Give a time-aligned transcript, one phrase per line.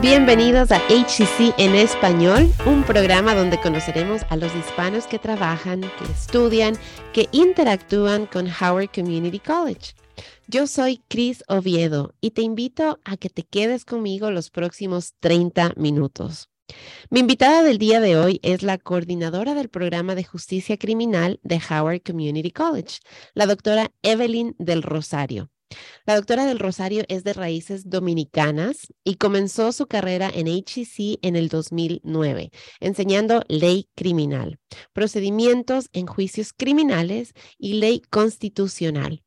[0.00, 6.12] Bienvenidos a HCC en español, un programa donde conoceremos a los hispanos que trabajan, que
[6.12, 6.76] estudian,
[7.14, 9.94] que interactúan con Howard Community College.
[10.48, 15.72] Yo soy Cris Oviedo y te invito a que te quedes conmigo los próximos 30
[15.76, 16.50] minutos.
[17.08, 21.58] Mi invitada del día de hoy es la coordinadora del programa de justicia criminal de
[21.70, 22.98] Howard Community College,
[23.32, 25.50] la doctora Evelyn del Rosario.
[26.06, 31.34] La doctora del Rosario es de raíces dominicanas y comenzó su carrera en HEC en
[31.34, 34.60] el 2009, enseñando ley criminal,
[34.92, 39.24] procedimientos en juicios criminales y ley constitucional.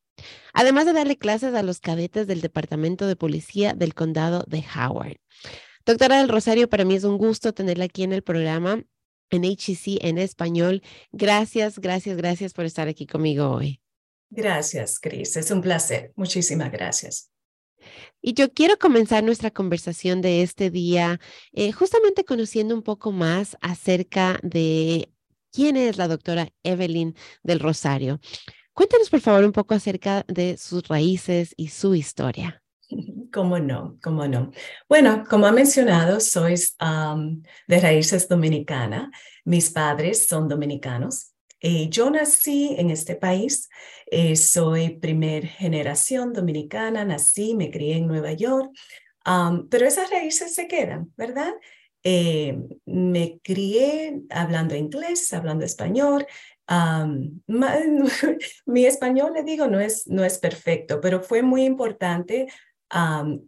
[0.54, 5.18] Además de darle clases a los cadetes del Departamento de Policía del Condado de Howard.
[5.86, 8.84] Doctora del Rosario, para mí es un gusto tenerla aquí en el programa
[9.30, 10.82] en HEC en español.
[11.12, 13.82] Gracias, gracias, gracias por estar aquí conmigo hoy.
[14.30, 15.38] Gracias, Cris.
[15.38, 16.12] Es un placer.
[16.16, 17.32] Muchísimas gracias.
[18.22, 21.20] Y yo quiero comenzar nuestra conversación de este día
[21.54, 25.10] eh, justamente conociendo un poco más acerca de
[25.52, 28.20] quién es la doctora Evelyn del Rosario.
[28.74, 32.62] Cuéntanos, por favor, un poco acerca de sus raíces y su historia.
[33.34, 33.98] ¿Cómo no?
[34.02, 34.52] ¿Cómo no?
[34.88, 36.56] Bueno, como ha mencionado, soy
[37.68, 39.10] de raíces dominicanas.
[39.46, 41.29] Mis padres son dominicanos.
[41.62, 43.70] Eh, yo nací en este país,
[44.08, 48.72] eh, soy primer generación dominicana, nací, me crié en Nueva York,
[49.70, 51.54] pero esas raíces se quedan, ¿verdad?
[52.04, 56.26] Eh, me crié hablando inglés, hablando español.
[58.66, 62.48] mi español, le digo, no es, no es perfecto, pero fue muy importante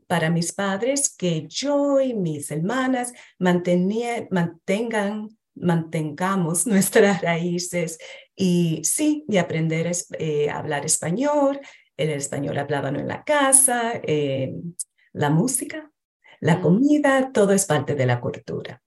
[0.08, 5.30] para mis padres que yo y mis hermanas mantengan
[5.62, 7.98] mantengamos nuestras raíces
[8.36, 11.60] y sí, y aprender a eh, hablar español,
[11.98, 14.54] el español hablado en la casa, eh,
[15.14, 15.92] la música,
[16.40, 16.62] la mm.
[16.62, 18.82] comida, todo es parte de la cultura.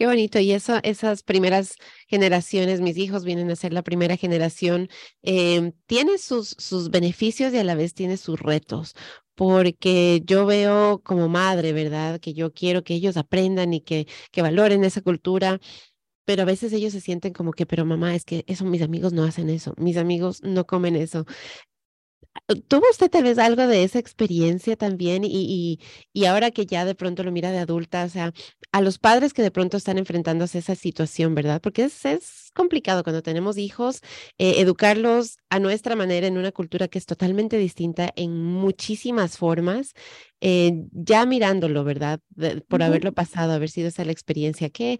[0.00, 0.38] Qué bonito.
[0.38, 1.74] Y eso, esas primeras
[2.08, 4.88] generaciones, mis hijos vienen a ser la primera generación,
[5.22, 8.94] eh, tiene sus, sus beneficios y a la vez tiene sus retos,
[9.40, 12.20] porque yo veo como madre, ¿verdad?
[12.20, 15.60] Que yo quiero que ellos aprendan y que, que valoren esa cultura,
[16.24, 19.12] pero a veces ellos se sienten como que, pero mamá, es que eso, mis amigos
[19.14, 21.26] no hacen eso, mis amigos no comen eso.
[22.68, 25.24] ¿Tuvo usted tal vez algo de esa experiencia también?
[25.24, 25.78] Y,
[26.12, 28.32] y, ahora que ya de pronto lo mira de adulta, o sea,
[28.72, 31.60] a los padres que de pronto están enfrentándose a esa situación, ¿verdad?
[31.60, 34.00] Porque es, es complicado cuando tenemos hijos,
[34.38, 39.92] eh, educarlos a nuestra manera en una cultura que es totalmente distinta en muchísimas formas.
[40.40, 42.20] Eh, ya mirándolo, ¿verdad?
[42.68, 44.98] por haberlo pasado, haber sido esa la experiencia, ¿qué,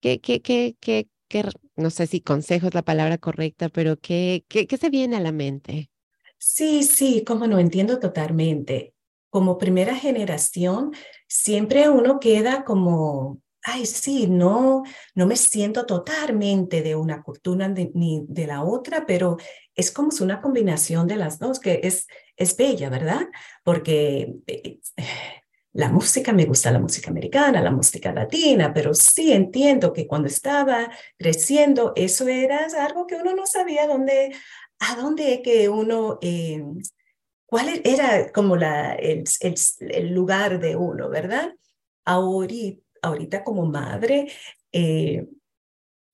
[0.00, 1.08] qué, qué, qué, qué,
[1.76, 5.20] no sé si consejo es la palabra correcta, pero ¿qué, qué, qué se viene a
[5.20, 5.90] la mente?
[6.38, 8.94] Sí, sí, como no entiendo totalmente.
[9.30, 10.92] Como primera generación,
[11.28, 14.82] siempre uno queda como, ay, sí, no,
[15.14, 19.36] no me siento totalmente de una cultura ni de la otra, pero
[19.74, 23.26] es como una combinación de las dos, que es, es bella, ¿verdad?
[23.64, 24.80] Porque eh,
[25.72, 30.28] la música, me gusta la música americana, la música latina, pero sí entiendo que cuando
[30.28, 34.34] estaba creciendo, eso era algo que uno no sabía dónde,
[34.80, 36.62] ¿a dónde es que uno, eh,
[37.46, 39.24] cuál e-, era como la, el,
[39.80, 41.54] el, lugar de uno, verdad?
[42.04, 44.28] Ahorita, ahorita como madre,
[44.72, 45.26] eh,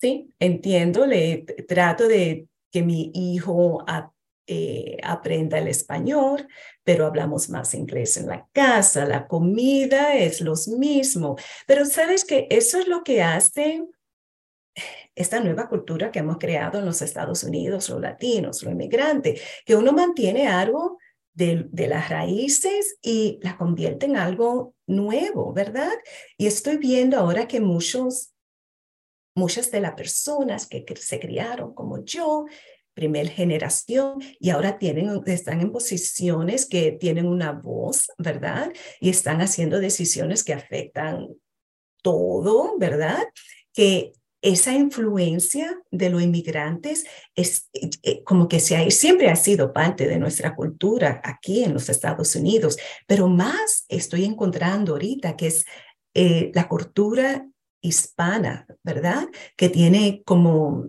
[0.00, 3.84] sí, entiendo, le trato de que mi hijo
[4.46, 6.48] eh, aprenda el español,
[6.82, 11.36] pero hablamos más inglés en la casa, la comida es lo mismo,
[11.66, 13.84] pero sabes que eso es lo que hace
[15.14, 19.76] esta nueva cultura que hemos creado en los Estados Unidos, los latinos, los inmigrantes, que
[19.76, 20.98] uno mantiene algo
[21.34, 25.92] de, las raíces y la convierte en algo nuevo, ¿verdad?
[26.36, 28.32] Y estoy viendo ahora que muchos,
[29.34, 32.46] muchas de las personas que se criaron como yo,
[32.94, 38.70] primer generación, y ahora tienen, están en posiciones que tienen una voz, ¿verdad?
[39.00, 41.28] Y están haciendo decisiones que afectan
[42.02, 43.22] todo, ¿verdad?
[43.72, 49.72] Que esa influencia de los inmigrantes es eh, eh, como que se siempre ha sido
[49.72, 55.46] parte de nuestra cultura aquí en los Estados Unidos, pero más estoy encontrando ahorita que
[55.46, 55.64] es
[56.14, 57.48] eh, la cultura
[57.80, 59.28] hispana, ¿verdad?
[59.56, 60.88] Que tiene como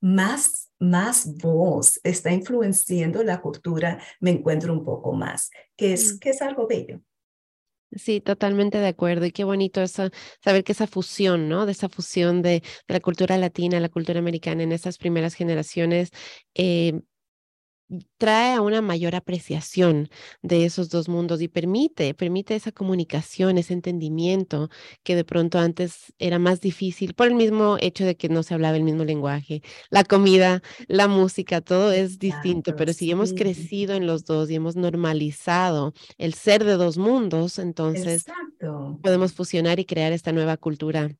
[0.00, 6.18] más, más voz, está influenciando la cultura, me encuentro un poco más, que es, mm.
[6.18, 7.00] que es algo bello.
[7.94, 9.26] Sí, totalmente de acuerdo.
[9.26, 10.08] Y qué bonito eso,
[10.42, 11.66] saber que esa fusión, ¿no?
[11.66, 16.10] De esa fusión de, la cultura latina, la cultura americana en esas primeras generaciones,
[16.54, 17.00] eh,
[18.18, 20.08] trae a una mayor apreciación
[20.42, 24.70] de esos dos mundos y permite, permite esa comunicación, ese entendimiento
[25.02, 28.54] que de pronto antes era más difícil por el mismo hecho de que no se
[28.54, 29.62] hablaba el mismo lenguaje.
[29.90, 34.54] La comida, la música, todo es distinto, pero si hemos crecido en los dos y
[34.54, 38.24] hemos normalizado el ser de dos mundos, entonces
[39.02, 41.10] podemos fusionar y crear esta nueva cultura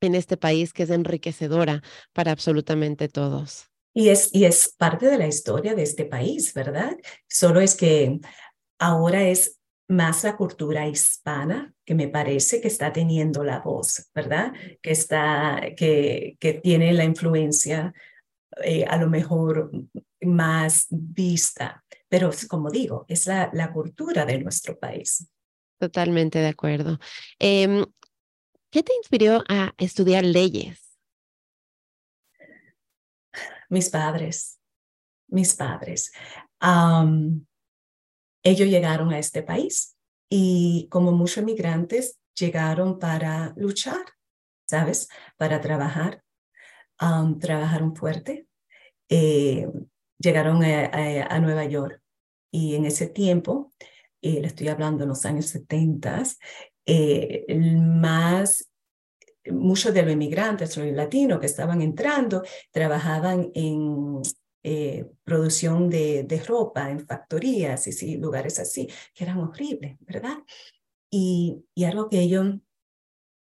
[0.00, 1.82] en este país que es enriquecedora
[2.12, 3.68] para absolutamente todos.
[3.94, 6.96] Y es, y es parte de la historia de este país, ¿verdad?
[7.28, 8.20] Solo es que
[8.78, 9.58] ahora es
[9.88, 14.52] más la cultura hispana que me parece que está teniendo la voz, ¿verdad?
[14.82, 17.94] Que, está, que, que tiene la influencia
[18.62, 19.70] eh, a lo mejor
[20.20, 21.84] más vista.
[22.08, 25.26] Pero como digo, es la, la cultura de nuestro país.
[25.78, 26.98] Totalmente de acuerdo.
[27.38, 27.84] Em,
[28.70, 30.87] ¿Qué te inspiró a estudiar leyes?
[33.68, 34.58] Mis padres,
[35.28, 36.12] mis padres.
[38.42, 39.96] ellos llegaron a este país
[40.30, 44.04] y como muchos migrantes llegaron para luchar,
[44.66, 45.08] ¿sabes?
[45.36, 46.22] Para trabajar,
[47.00, 48.46] um, trabajaron fuerte.
[49.08, 49.66] Eh,
[50.18, 52.02] llegaron a, Nueva York
[52.50, 53.72] y en ese tiempo,
[54.20, 56.24] eh, le estoy hablando en los años 70,
[56.86, 58.70] eh, más
[59.52, 64.20] muchos de los inmigrantes, los latinos que estaban entrando, trabajaban en
[64.62, 70.38] eh, producción de, de, ropa, en factorías y sí, lugares así, que eran horribles, ¿verdad?
[71.10, 72.56] Y, y algo que ellos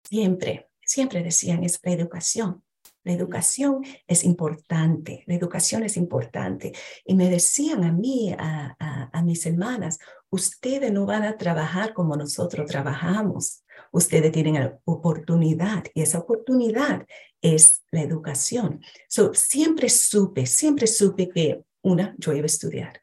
[0.04, 2.63] siempre, siempre decían es la educación.
[3.04, 6.74] La educación es importante, la educación es importante.
[7.06, 10.00] Y me decían a mí, a, a, a mis hermanas,
[10.30, 13.63] ustedes no van a trabajar como nosotros trabajamos
[13.96, 17.08] ustedes tienen oportunidad y esa oportunidad
[17.42, 18.82] es la educación.
[19.08, 23.02] So, siempre supe, siempre supe que una, yo iba a estudiar.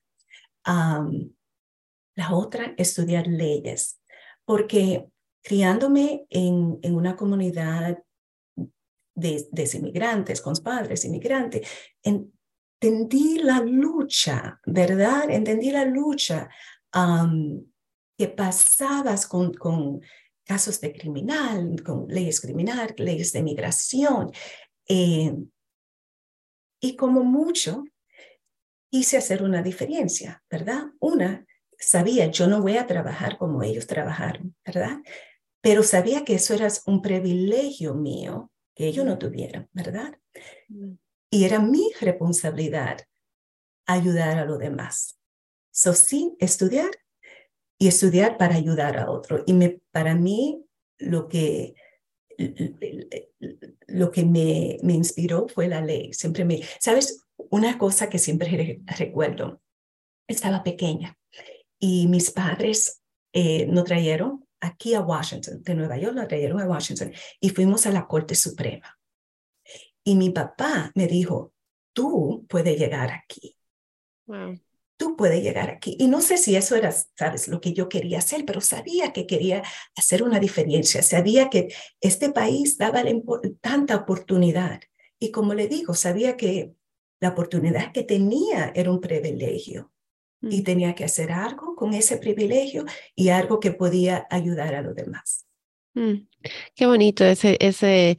[0.65, 4.01] la otra, estudiar leyes,
[4.45, 5.09] porque
[5.43, 7.99] criándome en, una comunidad
[9.15, 11.67] de, de inmigrantes, con padres inmigrantes,
[12.03, 15.31] entendí la lucha, ¿verdad?
[15.31, 16.51] Entendí la lucha
[18.19, 20.03] que pasabas con
[20.45, 24.31] casos de criminal, con leyes criminales, leyes de migración.
[24.89, 25.35] Eh,
[26.81, 27.85] y como mucho,
[28.91, 30.87] hice hacer una diferencia, ¿verdad?
[31.01, 31.47] Una,
[31.79, 34.99] sabía, yo no voy a trabajar como ellos trabajaron, ¿verdad?
[35.61, 40.19] Pero sabía que eso era un privilegio mío que ellos no tuvieran, ¿verdad?
[40.69, 40.95] Mm.
[41.31, 43.01] Y era mi responsabilidad
[43.87, 45.19] ayudar a los demás.
[45.71, 46.91] So, sí, estudiar
[47.83, 49.43] y estudiar para ayudar a otro.
[49.45, 50.65] Y me, para mí
[50.99, 51.75] lo que,
[53.89, 56.13] lo que me, me inspiró fue la ley.
[56.13, 57.25] Siempre me, ¿sabes?
[57.51, 59.61] Una cosa que siempre recuerdo,
[60.29, 61.19] estaba pequeña
[61.81, 63.03] y mis padres
[63.33, 67.85] eh, nos trajeron aquí a Washington, de Nueva York, nos trajeron a Washington y fuimos
[67.87, 68.97] a la Corte Suprema.
[70.05, 71.53] Y mi papá me dijo,
[71.93, 73.57] tú puedes llegar aquí.
[75.03, 75.97] Tú puedes llegar aquí.
[75.99, 79.27] Y no sé si eso era, sabes, lo que yo quería hacer, pero sabía que
[79.27, 79.65] quería
[79.97, 83.03] hacer una diferencia, sabía que este país daba
[83.61, 84.81] tanta oportunidad.
[85.19, 86.75] Y como le digo, sabía que
[87.21, 89.93] la oportunidad que tenía era un privilegio
[90.41, 90.63] y mm.
[90.63, 92.85] tenía que hacer algo con ese privilegio
[93.17, 95.47] y algo que podía ayudar a los demás.
[95.95, 96.29] Mm.
[96.77, 98.19] Qué bonito ese, ese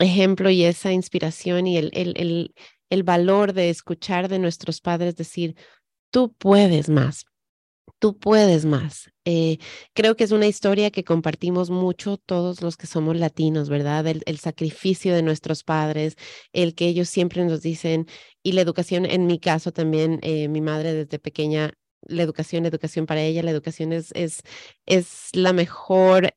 [0.00, 2.54] ejemplo y esa inspiración y el, el, el,
[2.90, 5.54] el valor de escuchar de nuestros padres decir,
[6.14, 7.26] tú puedes más,
[7.98, 9.10] tú puedes más.
[9.24, 9.58] Eh,
[9.94, 14.06] creo que es una historia que compartimos mucho todos los que somos latinos, ¿verdad?
[14.06, 16.14] El, sacrificio de nuestros padres,
[16.52, 18.06] el que ellos siempre nos dicen,
[18.44, 22.68] y la educación, en mi caso también, eh, mi madre desde pequeña, la educación, la
[22.68, 24.42] educación para ella, la educación es, es,
[24.86, 26.32] es la mejor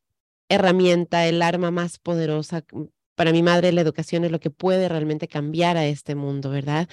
[0.49, 2.63] herramienta, el arma más poderosa
[3.17, 6.87] para mi madre la educación es lo que puede realmente cambiar a este mundo, ¿verdad?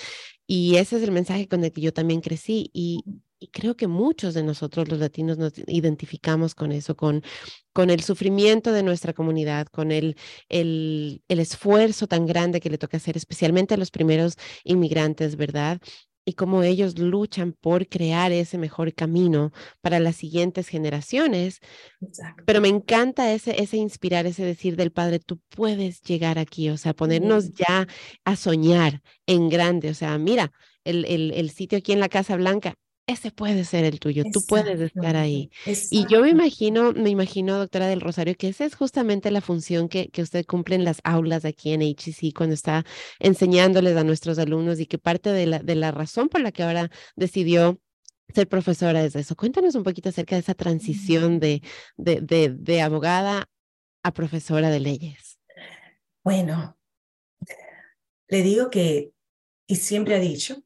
[0.46, 3.04] Y ese es el mensaje con el que yo también crecí y,
[3.52, 7.22] creo que muchos de nosotros los latinos nos identificamos con eso, con,
[7.74, 10.16] con el sufrimiento de nuestra comunidad, con el,
[10.48, 15.78] el, el esfuerzo tan grande que le toca hacer, especialmente a los primeros inmigrantes, ¿verdad?
[16.24, 21.60] Y cómo ellos luchan por crear ese mejor camino para las siguientes generaciones.
[22.46, 26.76] Pero me encanta ese, ese inspirar, ese decir del Padre, tú puedes llegar aquí, o
[26.76, 27.86] sea, ponernos ya
[28.24, 30.52] a soñar en grande, o sea, mira,
[30.84, 32.74] el, el, el sitio aquí en la Casa Blanca
[33.06, 35.50] ese puede ser el tuyo, tú puedes estar ahí.
[35.90, 39.88] Y yo me imagino, me imagino, doctora del Rosario, que esa es justamente la función
[39.88, 42.84] que, que usted cumple en las aulas aquí en HEC cuando está
[43.18, 46.62] enseñándoles a nuestros alumnos y que parte de la, de la razón por la que
[46.62, 47.78] ahora decidió
[48.34, 49.36] ser profesora es eso.
[49.36, 51.62] Cuéntanos un poquito acerca de esa transición de,
[51.96, 53.50] de, de, de abogada
[54.02, 55.38] a profesora de leyes.
[56.22, 56.78] Bueno,
[58.28, 59.12] le digo que,
[59.66, 60.63] y siempre ha dicho,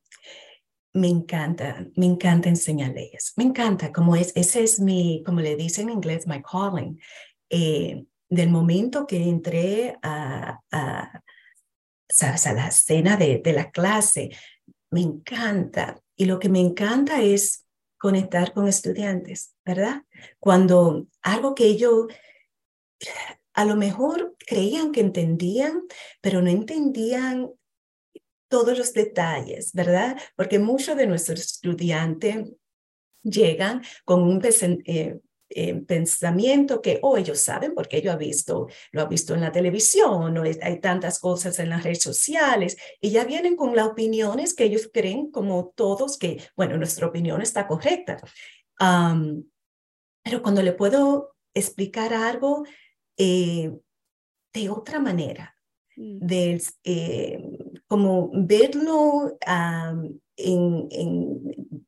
[0.93, 3.33] me encanta, me encanta enseñar leyes.
[3.37, 7.01] Me encanta, como es, ese es mi, como le dicen en inglés, my calling.
[7.51, 11.23] Eh, del momento que entré a, a,
[12.21, 14.31] a la escena de, de la clase,
[14.91, 16.01] me encanta.
[16.17, 17.67] Y lo que me encanta es
[17.99, 20.05] conectar con estudiantes, ¿verdad?
[20.39, 22.07] Cuando algo que ellos
[23.55, 25.83] a lo mejor creían que entendían,
[26.21, 27.51] pero no entendían
[28.49, 30.19] todos los detalles, ¿verdad?
[30.37, 32.51] Porque muchos de nuestros estudiantes
[33.23, 39.03] llegan con un eh, eh, pensamiento que, oh, ellos saben porque ellos han visto, lo
[39.03, 43.25] han visto en la televisión, o hay tantas cosas en las redes sociales, y ya
[43.25, 48.19] vienen con las opiniones que ellos creen como todos que, bueno, nuestra opinión está correcta.
[50.23, 52.65] pero cuando le puedo explicar algo
[53.17, 53.73] eh,
[54.53, 55.59] de otra manera,
[55.99, 56.19] Mm.
[56.21, 57.48] de, eh,
[57.89, 59.39] como verlo
[60.37, 60.89] en,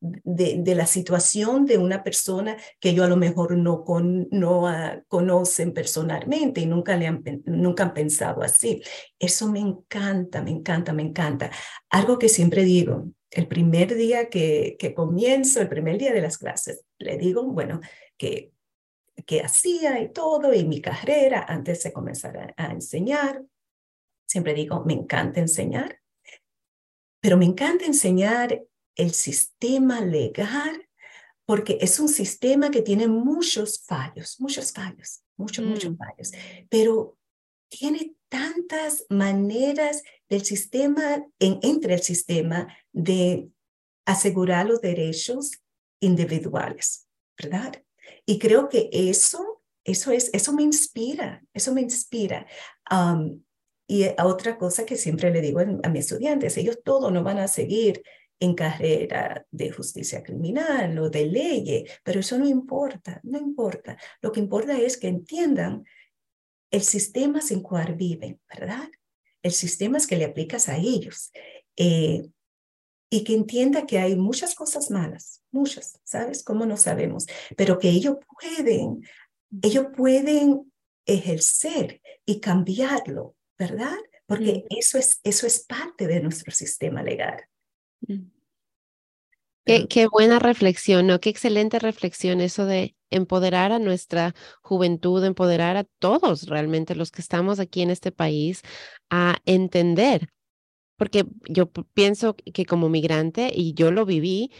[0.01, 5.03] de, la situación de una persona que yo a lo mejor no, con, no uh,
[5.07, 8.81] conocen personalmente y nunca, le han, nunca han pensado así.
[9.19, 11.51] Eso me encanta, me encanta, me encanta.
[11.89, 16.37] Algo que siempre digo, el primer día que, que comienzo, el primer día de las
[16.37, 17.79] clases, le digo, bueno,
[18.17, 18.51] que
[19.25, 23.43] que hacía y todo, y mi carrera antes de comenzar a enseñar.
[24.31, 25.99] Siempre digo, me encanta enseñar,
[27.19, 28.63] pero me encanta enseñar
[28.95, 30.87] el sistema legal
[31.45, 35.97] porque es un sistema que tiene muchos fallos, muchos fallos, muchos, muchos mm.
[35.97, 36.31] fallos,
[36.69, 37.17] pero
[37.67, 43.49] tiene tantas maneras del sistema, en, entre el sistema, de
[44.05, 45.51] asegurar los derechos
[45.99, 47.05] individuales,
[47.37, 47.83] ¿verdad?
[48.25, 52.47] Y creo que eso, eso es, eso me inspira, eso me inspira.
[52.89, 53.43] Um,
[53.91, 57.49] y otra cosa que siempre le digo a mis estudiantes, ellos todos no van a
[57.49, 58.01] seguir
[58.39, 63.97] en carrera de justicia criminal o de ley, pero eso no importa, no importa.
[64.21, 65.83] Lo que importa es que entiendan
[66.71, 68.89] el sistema sin cual viven, ¿verdad?
[69.43, 71.33] El sistema es que le aplicas a ellos.
[71.75, 72.29] Eh,
[73.09, 76.45] y que entienda que hay muchas cosas malas, muchas, ¿sabes?
[76.45, 77.25] ¿Cómo no sabemos?
[77.57, 79.01] Pero que ellos pueden,
[79.61, 80.71] ellos pueden
[81.05, 83.95] ejercer y cambiarlo ¿verdad?
[84.25, 84.75] Porque mm.
[84.75, 87.43] eso, es, eso es parte de nuestro sistema legal.
[88.07, 88.31] Mm.
[89.63, 91.19] Qué, qué, buena reflexión, ¿no?
[91.19, 97.21] Qué excelente reflexión eso de empoderar a nuestra juventud, empoderar a todos realmente los que
[97.21, 98.63] estamos aquí en este país
[99.11, 100.29] a entender.
[100.97, 104.51] Porque yo pienso que como migrante, y yo lo viví,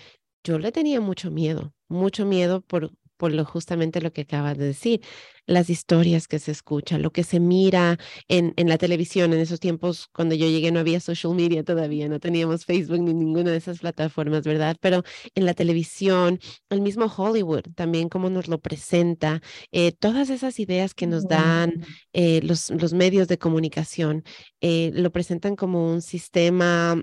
[0.43, 4.65] yo le tenía mucho miedo, mucho miedo por por lo justamente lo que acabas de
[4.65, 5.01] decir,
[5.45, 9.31] las historias que se escuchan, lo que se mira en, en la televisión.
[9.31, 13.13] En esos tiempos, cuando yo llegué, no había social media todavía, no teníamos Facebook ni
[13.13, 14.75] ninguna de esas plataformas, ¿verdad?
[14.81, 15.03] Pero
[15.35, 16.39] en la televisión,
[16.71, 19.39] el mismo Hollywood, también cómo nos lo presenta,
[19.71, 24.23] eh, todas esas ideas que nos dan eh, los, los medios de comunicación,
[24.61, 26.99] eh, lo presentan como un sistema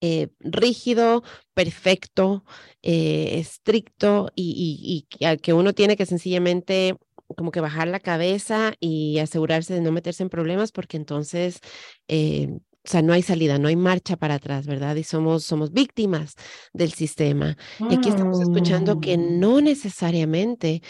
[0.00, 1.22] eh, rígido,
[1.54, 2.44] perfecto,
[2.82, 6.96] eh, estricto y, y, que uno tiene que sencillamente
[7.36, 11.60] como que bajar la cabeza y asegurarse de no meterse en problemas porque entonces,
[12.08, 14.96] eh, o sea, no hay salida, no hay marcha para atrás, ¿verdad?
[14.96, 16.34] Y somos, somos víctimas
[16.72, 17.56] del sistema.
[17.90, 19.38] Y aquí estamos escuchando que mm.
[19.38, 20.82] no necesariamente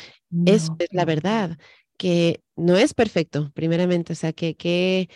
[0.46, 1.58] eso es la verdad,
[1.96, 5.10] que no es perfecto, primeramente, o sea, que, que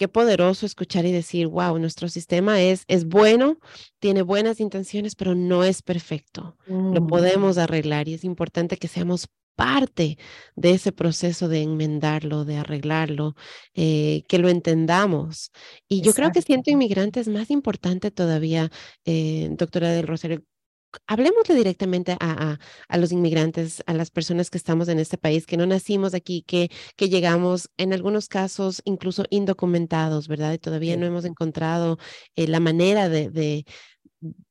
[0.00, 3.58] qué poderoso escuchar y decir, wow, nuestro sistema es, es bueno,
[3.98, 6.56] tiene buenas intenciones, pero no es perfecto.
[6.66, 7.06] Lo mm.
[7.06, 9.26] podemos arreglar y es importante que seamos
[9.56, 10.16] parte
[10.56, 13.34] de ese proceso de enmendarlo, de arreglarlo,
[13.74, 15.52] eh, que lo entendamos.
[15.86, 18.70] Y yo creo que siento inmigrante es más importante todavía,
[19.04, 20.42] eh, doctora del Rosario,
[21.06, 25.56] hablemosle directamente a, a, los inmigrantes, a las personas que estamos en este país, que
[25.56, 30.52] no nacimos aquí, que, que llegamos en algunos casos incluso indocumentados, ¿verdad?
[30.54, 31.98] Y todavía no hemos encontrado
[32.36, 33.64] eh, la manera de, de,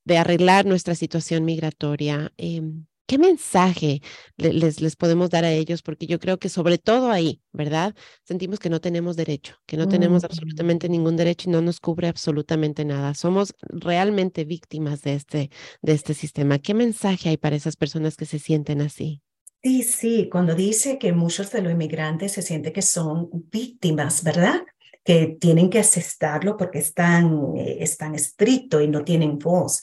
[0.05, 2.31] de, arreglar nuestra situación migratoria.
[2.37, 4.03] Em, ¿Qué mensaje
[4.37, 5.81] les, les podemos dar a ellos?
[5.81, 7.95] Porque yo creo que sobre todo ahí, ¿verdad?
[8.23, 12.07] Sentimos que no tenemos derecho, que no tenemos absolutamente ningún derecho y no nos cubre
[12.07, 13.15] absolutamente nada.
[13.15, 15.49] Somos realmente víctimas de este,
[15.81, 16.59] de este sistema.
[16.59, 19.23] ¿Qué mensaje hay para esas personas que se sienten así?
[19.63, 24.61] Sí, sí, cuando dice que muchos de los inmigrantes se sienten que son víctimas, ¿verdad?
[25.03, 29.81] Que tienen que aceptarlo porque están, eh, están estrictos y no tienen voz.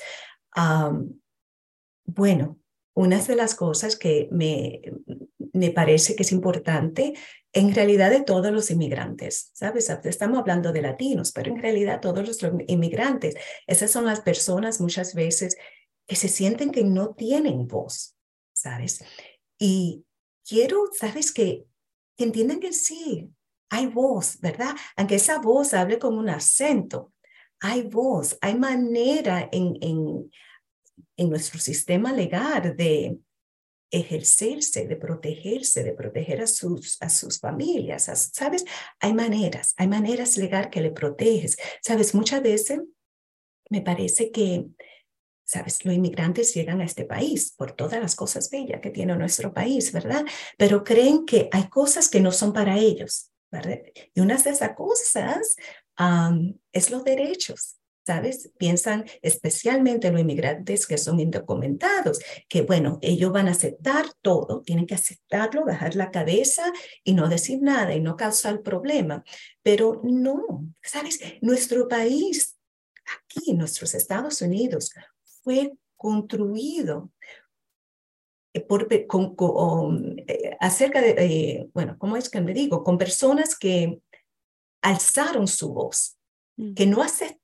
[2.04, 2.60] bueno,
[2.96, 4.80] una de las cosas que me,
[5.52, 7.12] me parece que es importante
[7.52, 9.90] en realidad de todos los inmigrantes, ¿sabes?
[10.04, 13.34] Estamos hablando de latinos, pero en realidad todos los inmigrantes,
[13.66, 15.56] esas son las personas muchas veces
[16.06, 18.16] que se sienten que no tienen voz,
[18.54, 19.04] ¿sabes?
[19.58, 20.06] Y
[20.46, 21.32] quiero, ¿sabes?
[21.32, 21.66] Que,
[22.16, 23.30] que entiendan que sí,
[23.68, 24.74] hay voz, ¿verdad?
[24.96, 27.12] Aunque esa voz hable con un acento,
[27.60, 30.30] hay voz, hay manera en, en
[31.16, 33.18] en nuestro sistema legal de
[33.90, 38.64] ejercerse, de protegerse, de proteger a sus, a sus familias, ¿sabes?
[39.00, 41.56] Hay maneras, hay maneras legal que le proteges.
[41.82, 42.14] ¿Sabes?
[42.14, 42.80] Muchas veces
[43.70, 44.66] me parece que,
[45.44, 45.84] ¿sabes?
[45.84, 49.92] Los inmigrantes llegan a este país por todas las cosas bellas que tiene nuestro país,
[49.92, 50.24] ¿verdad?
[50.58, 53.80] Pero creen que hay cosas que no son para ellos, ¿verdad?
[54.14, 55.56] Y una de esas cosas
[56.72, 57.76] es los derechos.
[58.06, 58.52] ¿Sabes?
[58.56, 64.86] Piensan especialmente los inmigrantes que son indocumentados, que bueno, ellos van a aceptar todo, tienen
[64.86, 66.72] que aceptarlo, bajar la cabeza
[67.02, 69.24] y no decir nada y no causar problema.
[69.62, 71.18] Pero no, ¿sabes?
[71.40, 72.56] Nuestro país,
[73.04, 74.92] aquí, nuestros Estados Unidos,
[75.42, 77.10] fue construido
[78.68, 82.84] por, con, eh, acerca de, eh, bueno, ¿cómo es que me digo?
[82.84, 84.00] Con personas que
[84.80, 86.16] alzaron su voz,
[86.74, 87.35] que no aceptaron,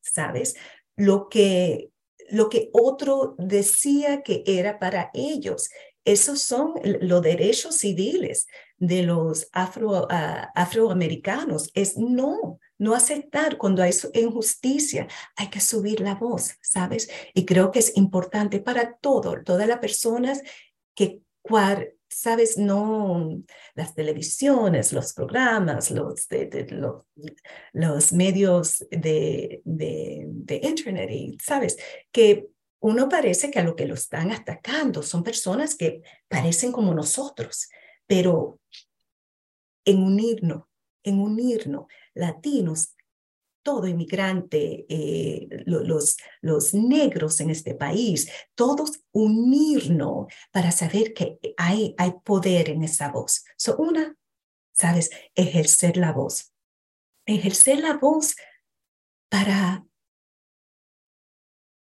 [0.00, 0.56] ¿sabes?
[0.96, 1.90] Lo que,
[2.30, 5.70] lo que otro decía que era para ellos.
[6.04, 8.46] Esos son los derechos civiles
[8.78, 11.70] de los afro, ah, afroamericanos.
[11.74, 15.06] Es no, no aceptar cuando hay injusticia.
[15.36, 17.10] Hay que subir la voz, ¿sabes?
[17.34, 20.42] Y creo que es importante para todo, todas las personas
[20.94, 21.20] que
[22.08, 23.42] sabes, no
[23.74, 26.26] las televisiones, los programas, los,
[28.12, 31.76] medios de, de, internet, y sabes,
[32.10, 32.48] que
[32.80, 37.68] uno parece que a lo que lo están atacando son personas que parecen como nosotros,
[38.06, 38.60] pero
[39.84, 40.64] en unirnos,
[41.02, 42.94] en unirnos, latinos,
[43.68, 52.70] todo inmigrante, eh, los, negros en este país, todos unirnos para saber que hay, poder
[52.70, 53.44] en esa voz.
[53.58, 54.16] So, una,
[54.72, 55.10] ¿sabes?
[55.34, 56.54] Ejercer la voz.
[57.26, 58.36] Ejercer la voz
[59.28, 59.84] para,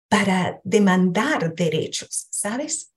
[0.08, 2.94] para demandar derechos, ¿sabes?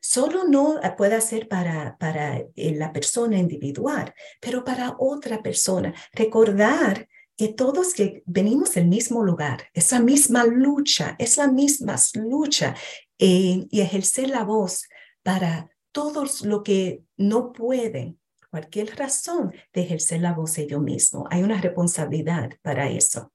[0.00, 5.92] Solo no puede hacer para, para eh, la persona individual, pero para otra persona.
[6.14, 7.06] Recordar
[7.38, 12.74] que todos que venimos del mismo lugar, esa misma lucha, es la misma lucha
[13.16, 14.88] eh, y ejercer la voz
[15.22, 18.20] para todos los que no pueden,
[18.50, 21.28] cualquier razón, de ejercer la voz ellos mismos.
[21.30, 23.32] Hay una responsabilidad para eso.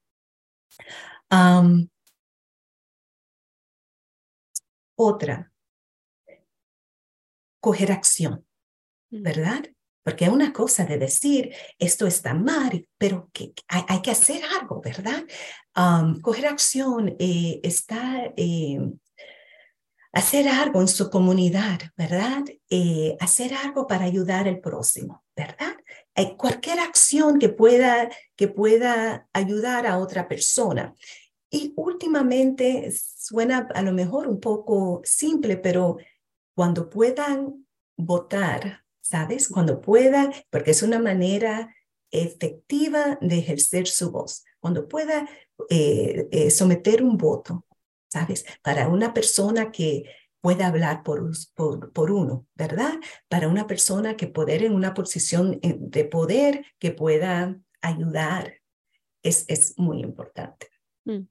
[4.96, 5.52] otra,
[7.62, 8.46] coger acción,
[9.12, 9.24] mm.
[9.24, 9.64] ¿verdad?
[10.04, 15.24] Porque una cosa de decir, esto está mal, pero que hay, que hacer algo, ¿verdad?
[16.22, 18.32] coger acción eh, está...
[18.36, 18.80] Eh,
[20.12, 22.44] hacer algo en su comunidad, ¿verdad?
[22.70, 25.76] Eh, hacer algo para ayudar al próximo, ¿verdad?
[26.38, 30.94] cualquier acción que pueda, que pueda ayudar a otra persona.
[31.50, 35.98] Y últimamente suena a lo mejor un poco simple, pero
[36.56, 37.66] cuando puedan
[37.98, 39.50] votar ¿sabes?
[39.50, 41.76] Cuando pueda, porque es una manera
[42.10, 44.44] efectiva de ejercer su voz.
[44.60, 45.28] Cuando pueda
[45.70, 47.66] eh, eh, someter un voto,
[48.08, 48.46] ¿sabes?
[48.64, 50.06] Para una persona que
[50.40, 51.32] pueda hablar por,
[51.94, 52.94] por, uno, ¿verdad?
[53.28, 58.56] Para una persona que poder en una posición eh, de poder que pueda ayudar
[59.22, 60.68] es, es muy importante.
[61.06, 61.28] Mm.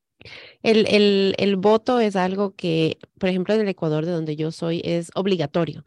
[0.63, 4.53] El, el, el, voto es algo que, por ejemplo, en el Ecuador, de donde yo
[4.53, 5.85] soy, es obligatorio.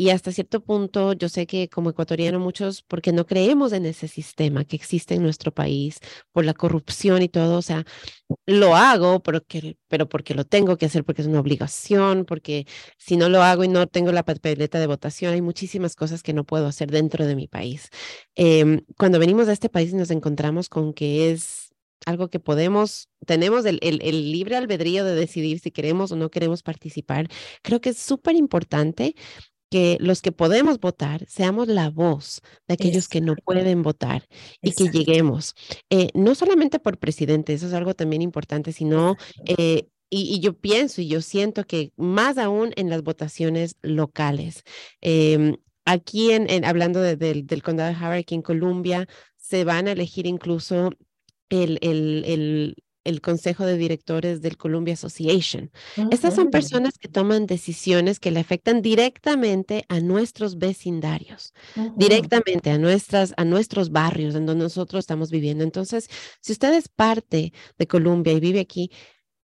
[0.00, 4.06] Y hasta cierto punto, yo sé que como ecuatoriano muchos, porque no creemos en ese
[4.06, 5.98] sistema que existe en nuestro país,
[6.30, 7.84] por la corrupción y todo, o sea,
[8.46, 12.64] lo hago, porque, pero porque lo tengo que hacer, porque es una obligación, porque
[12.96, 16.32] si no lo hago y no tengo la papeleta de votación, hay muchísimas cosas que
[16.32, 17.88] no puedo hacer dentro de mi país.
[18.36, 21.70] Em, cuando venimos a este país nos encontramos con que es
[22.06, 26.30] algo que podemos, tenemos el, el, el, libre albedrío de decidir si queremos o no
[26.30, 27.28] queremos participar.
[27.62, 29.16] Creo que es súper importante
[29.70, 34.26] que los que podemos votar seamos la voz de aquellos que no pueden votar
[34.62, 35.54] y que lleguemos,
[35.90, 41.02] eh, no solamente por presidente, eso es algo también importante, sino, eh, y, yo pienso
[41.02, 44.62] y yo siento que más aún en las votaciones locales.
[45.02, 50.26] Em, aquí, en, hablando del condado de Howard, aquí en Columbia, se van a elegir
[50.26, 50.90] incluso
[51.50, 52.76] el, el, el
[53.08, 55.70] el Consejo de Directores del Columbia Association.
[56.10, 61.54] Estas son personas que toman decisiones que le afectan directamente a nuestros vecindarios,
[61.96, 65.64] directamente a, nuestras, a nuestros barrios en donde nosotros estamos viviendo.
[65.64, 66.08] Entonces,
[66.40, 68.90] si usted es parte de Columbia y vive aquí,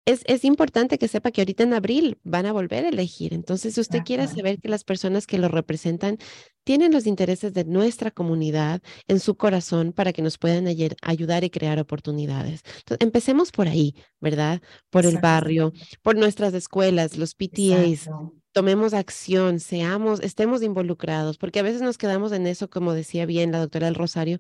[0.06, 3.34] es, importante que sepa que ahorita en abril van a volver a elegir.
[3.34, 6.20] Entonces, si usted quiere saber que las personas que lo representan
[6.64, 10.68] tienen los intereses de nuestra comunidad en su corazón para que nos puedan
[11.02, 12.62] ayudar y crear oportunidades.
[12.66, 14.62] Entonces, empecemos por ahí, ¿verdad?
[14.92, 18.08] Por el barrio, por nuestras escuelas, los PTAs.
[18.52, 23.52] Tomemos acción, seamos, estemos involucrados, porque a veces nos quedamos en eso, como decía bien
[23.52, 24.38] la doctora del Rosario,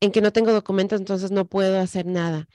[0.00, 2.48] en que no tengo documentos, entonces no puedo hacer nada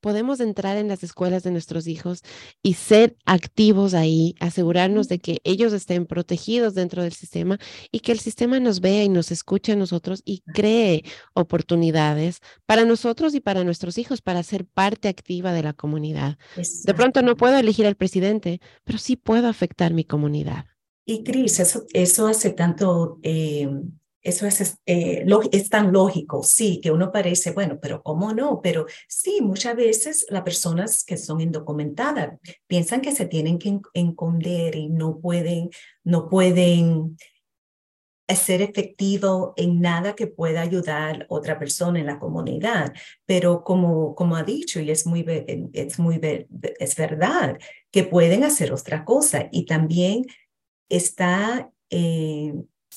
[0.00, 2.22] podemos entrar en las escuelas de nuestros hijos
[2.62, 7.58] y ser activos ahí, asegurarnos de que ellos estén protegidos dentro del sistema
[7.92, 12.84] y que el sistema nos vea y nos escuche a nosotros y cree oportunidades para
[12.84, 16.38] nosotros y para nuestros hijos para ser parte activa de la comunidad.
[16.84, 20.66] De pronto no puedo elegir al presidente, pero sí puedo afectar mi comunidad.
[21.04, 23.18] Y Cris, eso, eso hace tanto...
[23.22, 23.68] Eh,
[24.22, 28.60] eso es, eh, es tan lógico, sí, que uno parece, bueno, pero ¿cómo no?
[28.62, 34.76] Pero sí, muchas veces las personas que son indocumentadas piensan que se tienen que esconder
[34.76, 35.70] y no pueden,
[36.04, 37.16] no pueden
[38.34, 42.92] ser efectivo en nada que pueda ayudar a otra persona en la comunidad.
[43.26, 45.24] Pero como, como ha dicho, y es muy,
[45.72, 46.20] es muy
[46.78, 47.58] es verdad,
[47.90, 49.48] que pueden hacer otra cosa.
[49.50, 50.26] Y también
[50.88, 52.54] está eh,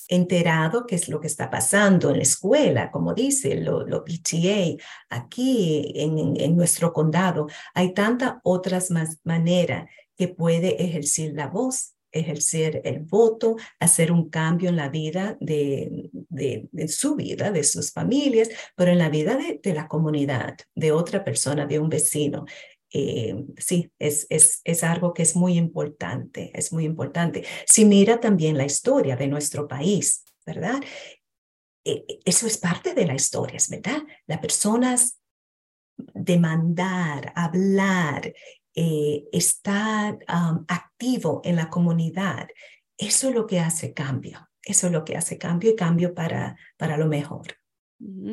[0.08, 4.76] enterado qué es lo que está pasando en la escuela, como dice lo, lo PTA,
[5.10, 7.48] aquí en, en, nuestro condado.
[7.74, 8.90] Hay tantas otras
[9.24, 15.36] maneras que puede ejercer la voz, ejercer el voto, hacer un cambio en la vida
[15.40, 20.56] de, de, su vida, de sus familias, pero en la vida de, de la comunidad,
[20.76, 22.46] de otra persona, de un vecino.
[22.96, 27.44] Eh, sí, es, es, es algo que es muy importante, es muy importante.
[27.66, 30.80] Si mira también la historia de nuestro país, ¿verdad?
[31.84, 34.04] Eh, eso es parte de la historia, ¿es verdad?
[34.28, 35.20] Las personas
[36.14, 38.32] demandar, hablar,
[38.76, 40.20] eh, estar
[40.68, 42.48] activo en la comunidad,
[42.98, 46.58] eso es lo que hace cambio, eso es lo que hace cambio y cambio para,
[46.78, 47.58] para lo mejor.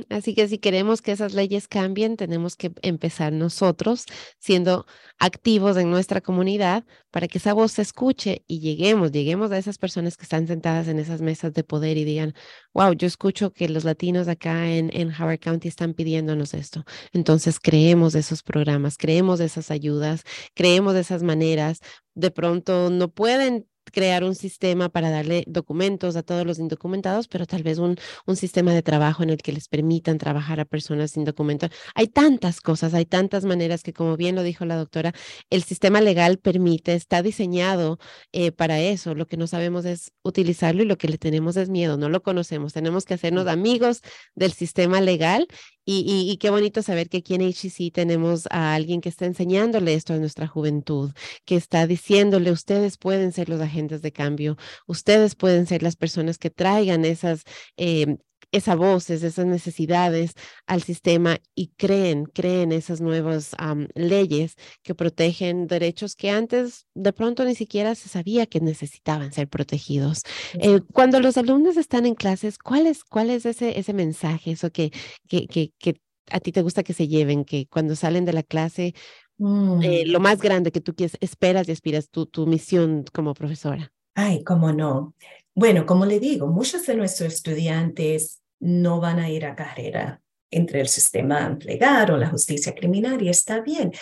[0.09, 4.05] Así que si queremos que esas leyes cambien, tenemos que empezar nosotros
[4.39, 4.87] siendo
[5.19, 9.79] activos en nuestra comunidad para que esa voz se escuche y lleguemos, lleguemos a esas
[9.79, 12.35] personas que están sentadas en esas mesas de poder y digan,
[12.75, 16.85] wow, yo escucho que los latinos acá en, en Howard County están pidiéndonos esto.
[17.13, 21.81] Entonces creemos esos programas, creemos esas ayudas, creemos esas maneras.
[22.15, 27.47] De pronto no pueden crear un sistema para darle documentos a todos los indocumentados, pero
[27.47, 31.13] tal vez un, un sistema de trabajo en el que les permitan trabajar a personas
[31.13, 31.71] sin documentos.
[31.95, 35.13] Hay tantas cosas, hay tantas maneras que, como bien lo dijo la doctora,
[35.51, 37.99] el sistema legal permite, está diseñado
[38.33, 39.15] eh, para eso.
[39.15, 42.23] Lo que no sabemos es utilizarlo y lo que le tenemos es miedo, no lo
[42.23, 42.73] conocemos.
[42.73, 44.03] Tenemos que hacernos amigos
[44.35, 45.47] del sistema legal
[45.93, 50.15] y, qué bonito saber que aquí en HCC tenemos a alguien que está enseñándole esto
[50.15, 51.13] a nuestra juventud,
[51.45, 56.39] que está diciéndole, ustedes pueden ser los agentes de cambio, ustedes pueden ser las personas
[56.39, 57.45] que traigan esas
[57.77, 58.19] eh,
[58.53, 60.33] esas voces, esas necesidades
[60.67, 63.55] al sistema y creen, creen esas nuevas
[63.95, 69.49] leyes que protegen derechos que antes de pronto ni siquiera se sabía que necesitaban ser
[69.49, 70.23] protegidos.
[70.55, 74.71] Eh, cuando los alumnos están en clases, ¿cuál es, cuál es ese, ese mensaje, eso
[74.71, 74.91] que,
[75.29, 78.43] que, que, que a ti te gusta que se lleven, que cuando salen de la
[78.43, 78.95] clase, eh,
[79.39, 80.11] mm.
[80.11, 83.93] lo más grande que tú quieres, esperas y aspiras tu, tu misión como profesora?
[84.15, 85.15] Ay, cómo no.
[85.55, 90.81] Bueno, como le digo, muchos de nuestros estudiantes no van a ir a carrera entre
[90.81, 93.93] el sistema legal o la justicia criminal y está bien.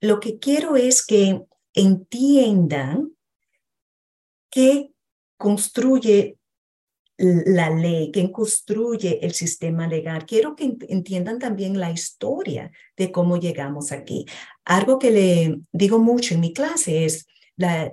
[0.00, 1.42] Lo que quiero es que
[1.74, 3.12] entiendan
[4.50, 4.92] que
[5.36, 6.38] construye
[7.18, 10.24] la ley, que construye el sistema legal.
[10.24, 14.24] Quiero que entiendan también la historia de cómo llegamos aquí.
[14.64, 17.90] Algo que le digo mucho en mi clase es la,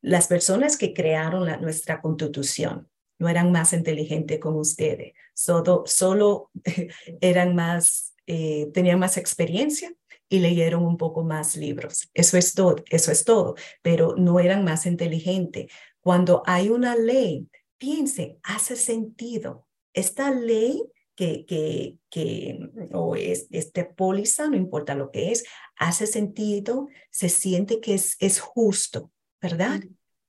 [0.00, 6.50] las personas que crearon nuestra constitución no eran más inteligentes como ustedes, solo, solo
[7.20, 9.94] eran más eh, tenían más experiencia
[10.28, 12.10] y leyeron un poco más libros.
[12.12, 15.66] Eso es todo, eso es todo, pero no eran más inteligentes.
[16.00, 17.48] Cuando hay una ley,
[17.78, 19.66] piense, hace sentido.
[19.92, 20.82] Esta ley
[21.14, 22.58] que, que, que
[22.92, 25.44] o es, este póliza, no importa lo que es,
[25.76, 29.82] hace sentido, se siente que es, es justo, ¿verdad?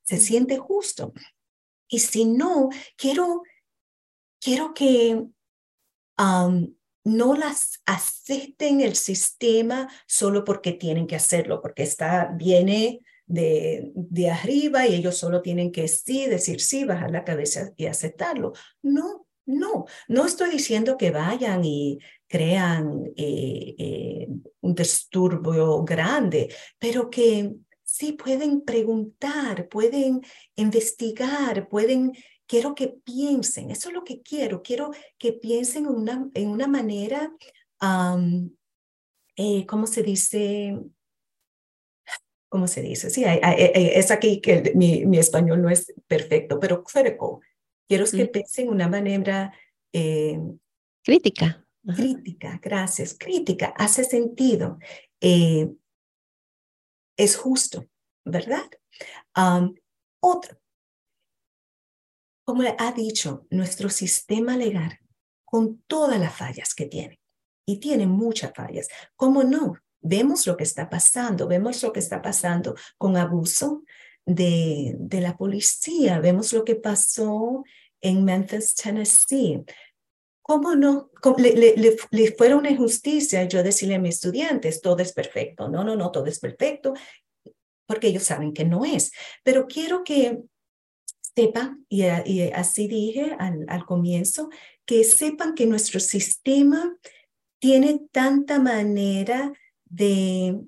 [0.03, 1.13] Se siente justo.
[1.87, 3.43] Y si no, quiero,
[4.39, 5.23] quiero que
[7.03, 14.29] no las acepten el sistema solo porque tienen que hacerlo, porque está, viene de, de
[14.29, 18.53] arriba y ellos solo tienen que sí, decir sí, bajar la cabeza y aceptarlo.
[18.81, 24.27] No, no, no estoy diciendo que vayan y crean eh, eh,
[24.61, 27.55] un disturbio grande, pero que
[27.87, 30.21] sí pueden preguntar, pueden
[30.55, 32.11] investigar, pueden
[32.45, 36.67] quiero que piensen, eso es lo que quiero, quiero que piensen en una, en una
[36.67, 37.31] manera,
[39.35, 40.77] eh, ¿cómo se dice?
[42.49, 43.09] ¿Cómo se dice?
[43.09, 46.83] Sí, eh, eh, es aquí que mi, mi, español no es perfecto, pero
[47.87, 49.53] quiero que piensen en una manera...
[51.03, 51.65] crítica.
[51.95, 53.15] Crítica, gracias.
[53.17, 54.77] Crítica, hace sentido.
[57.17, 57.85] Es justo,
[58.23, 58.69] ¿verdad?
[60.19, 60.57] otro,
[62.45, 64.99] como ha dicho, nuestro sistema legal,
[65.45, 67.19] con todas las fallas que tiene,
[67.65, 69.75] y tiene muchas fallas, ¿cómo no?
[69.99, 73.83] Vemos lo que está pasando, vemos lo que está pasando con abuso
[74.25, 77.63] de, de la policía, vemos lo que pasó
[78.01, 79.63] en Memphis, Tennessee.
[80.47, 81.11] ¿Cómo no?
[81.37, 85.67] Le, le, le, fuera una injusticia yo decirle a mis estudiantes, todo es perfecto.
[85.67, 86.93] No, no, no, todo es perfecto,
[87.85, 89.11] porque ellos saben que no es.
[89.43, 90.39] Pero quiero que
[91.35, 92.03] sepan, y,
[92.51, 94.49] así dije al, al comienzo,
[94.85, 96.97] que sepan que nuestro sistema
[97.59, 99.51] tiene tanta manera
[99.83, 100.61] de,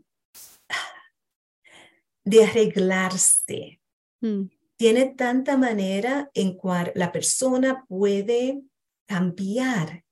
[2.25, 3.79] de arreglarse.
[4.19, 4.47] Mm.
[4.75, 8.61] Tiene tanta manera en cual la persona puede
[9.09, 10.05] cambiar.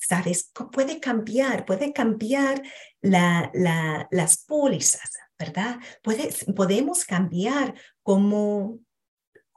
[0.00, 0.50] ¿Sabes?
[0.72, 2.62] Puede cambiar, puede cambiar
[3.02, 5.78] la, la, las pólizas, ¿verdad?
[6.02, 8.80] Puede, podemos cambiar cómo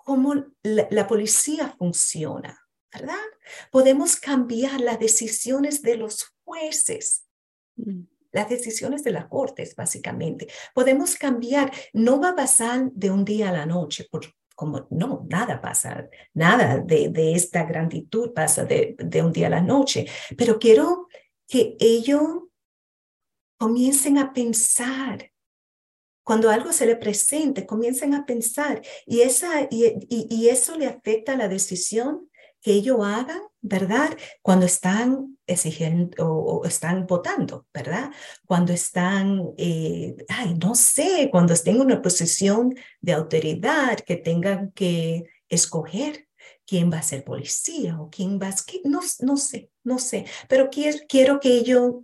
[0.04, 0.34] cómo
[0.64, 2.60] la, policía funciona,
[2.92, 3.16] ¿verdad?
[3.72, 7.26] Podemos cambiar las decisiones de los jueces,
[7.78, 8.02] mm.
[8.32, 10.48] las decisiones de las cortes, básicamente.
[10.74, 14.26] Podemos cambiar, no va a pasar de un día a la noche, por,
[14.62, 19.50] como no, nada pasa, nada de, de esta granditud pasa de, de un día a
[19.50, 20.06] la noche,
[20.38, 21.08] pero quiero
[21.48, 22.22] que ellos
[23.58, 25.32] comiencen a pensar.
[26.24, 28.84] Cuando algo se le presente, comiencen a pensar.
[29.08, 32.30] Y, esa, y, y, eso le afecta a la decisión
[32.62, 34.18] que ellos hagan, ¿verdad?
[34.42, 38.12] Cuando están exigiendo o, están votando, ¿verdad?
[38.46, 44.72] Cuando están, eh, ay, no sé, cuando estén en una posición de autoridad que tengan
[44.72, 46.28] que escoger
[46.66, 48.56] quién va a ser policía o quién va a...
[48.86, 51.96] No, no sé, no sé, pero quiero, quiero que ellos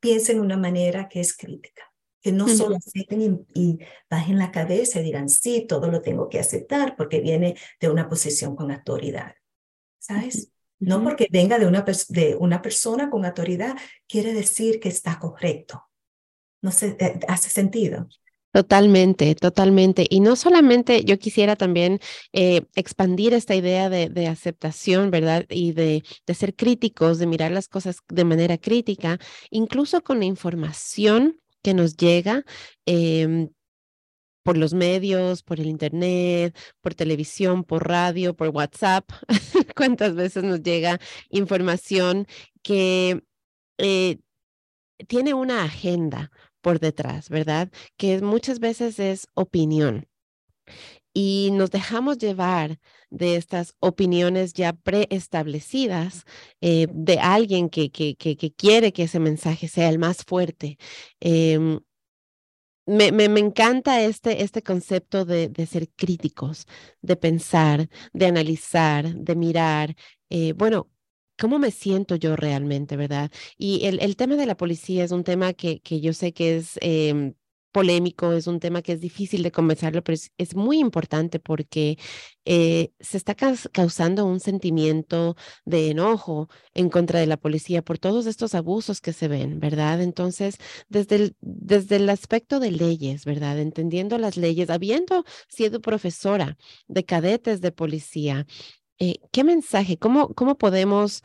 [0.00, 1.82] piensen de una manera que es crítica
[2.20, 3.78] que no solo acepten y,
[4.10, 8.08] bajen la cabeza y digan, sí, todo lo tengo que aceptar porque viene de una
[8.08, 9.34] posición con autoridad.
[9.98, 10.50] ¿Sabes?
[10.80, 15.84] No porque venga de una, de una persona con autoridad quiere decir que está correcto.
[16.62, 18.08] No sé, eh, hace sentido.
[18.52, 20.06] Totalmente, totalmente.
[20.08, 22.00] Y no solamente yo quisiera también
[22.32, 25.44] eh, expandir esta idea de, de, aceptación, ¿verdad?
[25.50, 29.18] Y de, de ser críticos, de mirar las cosas de manera crítica,
[29.50, 32.44] incluso con la información que nos llega
[32.86, 33.50] em,
[34.48, 39.04] por los medios, por el Internet, por televisión, por radio, por WhatsApp.
[39.76, 42.26] ¿Cuántas veces nos llega información
[42.62, 43.22] que
[43.76, 44.16] eh,
[45.06, 46.30] tiene una agenda
[46.62, 47.70] por detrás, ¿verdad?
[47.98, 50.08] Que muchas veces es opinión
[51.12, 52.78] y nos dejamos llevar
[53.10, 56.24] de estas opiniones ya preestablecidas
[56.62, 60.78] eh, de alguien que, que, que, quiere que ese mensaje sea el más fuerte.
[61.20, 61.80] Em,
[62.88, 66.66] me, me, me, encanta este, este concepto de, de, ser críticos,
[67.02, 69.94] de pensar, de analizar, de mirar.
[70.30, 70.90] Eh, bueno,
[71.38, 73.30] ¿cómo me siento yo realmente, verdad?
[73.58, 76.56] Y el, el, tema de la policía es un tema que, que yo sé que
[76.56, 77.34] es eh,
[77.72, 81.98] polémico, es un tema que es difícil de conversarlo, pero es, muy importante porque
[82.44, 88.26] eh, se está causando un sentimiento de enojo en contra de la policía por todos
[88.26, 90.00] estos abusos que se ven, ¿verdad?
[90.02, 90.56] Entonces,
[90.88, 93.58] desde el, desde el aspecto de leyes, ¿verdad?
[93.58, 96.56] Entendiendo las leyes, habiendo sido profesora
[96.88, 98.46] de cadetes de policía,
[98.98, 101.22] eh, ¿qué mensaje, cómo, cómo podemos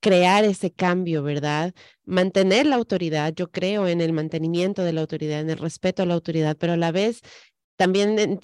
[0.00, 1.74] crear ese cambio, ¿verdad?
[2.04, 6.06] Mantener la autoridad, yo creo en el mantenimiento de la autoridad, en el respeto a
[6.06, 7.20] la autoridad, pero a la vez
[7.76, 8.40] también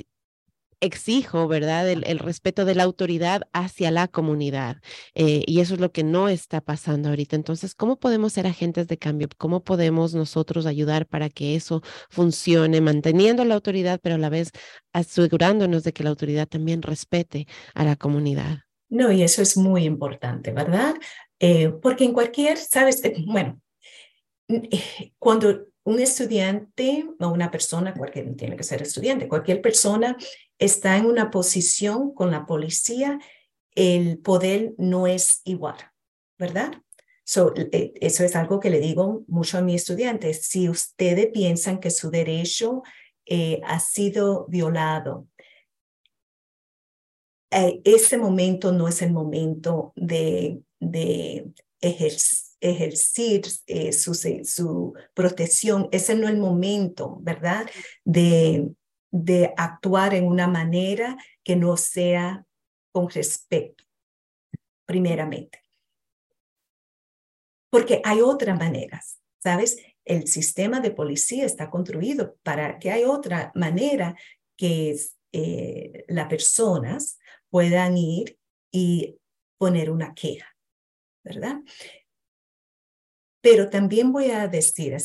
[0.80, 1.88] exijo, ¿verdad?
[1.90, 4.76] El, respeto de la autoridad hacia la comunidad.
[5.14, 7.36] Eh, y eso es lo que no está pasando ahorita.
[7.36, 9.28] Entonces, ¿cómo podemos ser agentes de cambio?
[9.38, 14.50] ¿Cómo podemos nosotros ayudar para que eso funcione, manteniendo la autoridad, pero a la vez
[14.92, 18.58] asegurándonos de que la autoridad también respete a la comunidad?
[18.88, 20.94] No, y eso es muy importante, ¿verdad?
[21.40, 23.60] Eh, porque en cualquier, sabes, eh, bueno,
[25.18, 30.16] cuando un estudiante o una persona, cualquier, tiene que ser estudiante, cualquier persona
[30.58, 33.18] está en una posición con la policía,
[33.74, 35.76] el poder no es igual,
[36.38, 36.72] ¿verdad?
[37.72, 40.46] Eh, eso es algo que le digo mucho a mis estudiantes.
[40.46, 42.82] Si ustedes piensan que su derecho
[43.26, 45.26] eh, ha sido violado,
[47.50, 53.44] eh, ese momento no es el momento de, de ejercer
[53.92, 57.66] su, su, protección, ese no es el momento, ¿verdad?
[58.04, 58.70] De,
[59.10, 62.44] de actuar en una manera que no sea
[62.92, 63.84] con respeto,
[64.86, 65.62] primeramente.
[67.70, 69.76] Porque hay otras maneras, ¿sabes?
[70.04, 74.16] El sistema de policía está construido para que hay otra manera
[74.56, 74.96] que
[75.32, 77.18] eh, las personas
[77.50, 78.38] puedan ir
[78.70, 79.18] y
[79.58, 80.55] poner una queja,
[81.26, 81.56] ¿verdad?
[83.40, 84.96] Pero también voy a decir,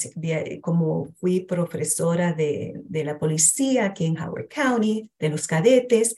[0.62, 6.16] como fui profesora de, de la policía aquí en Howard County, de los cadetes,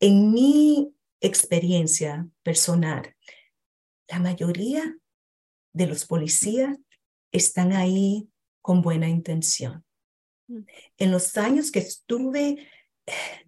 [0.00, 3.14] en mi experiencia personal,
[4.08, 4.96] la mayoría
[5.72, 6.78] de los policías
[7.32, 8.28] están ahí
[8.60, 9.84] con buena intención.
[10.48, 10.60] Mm.
[10.98, 12.68] En los años que estuve,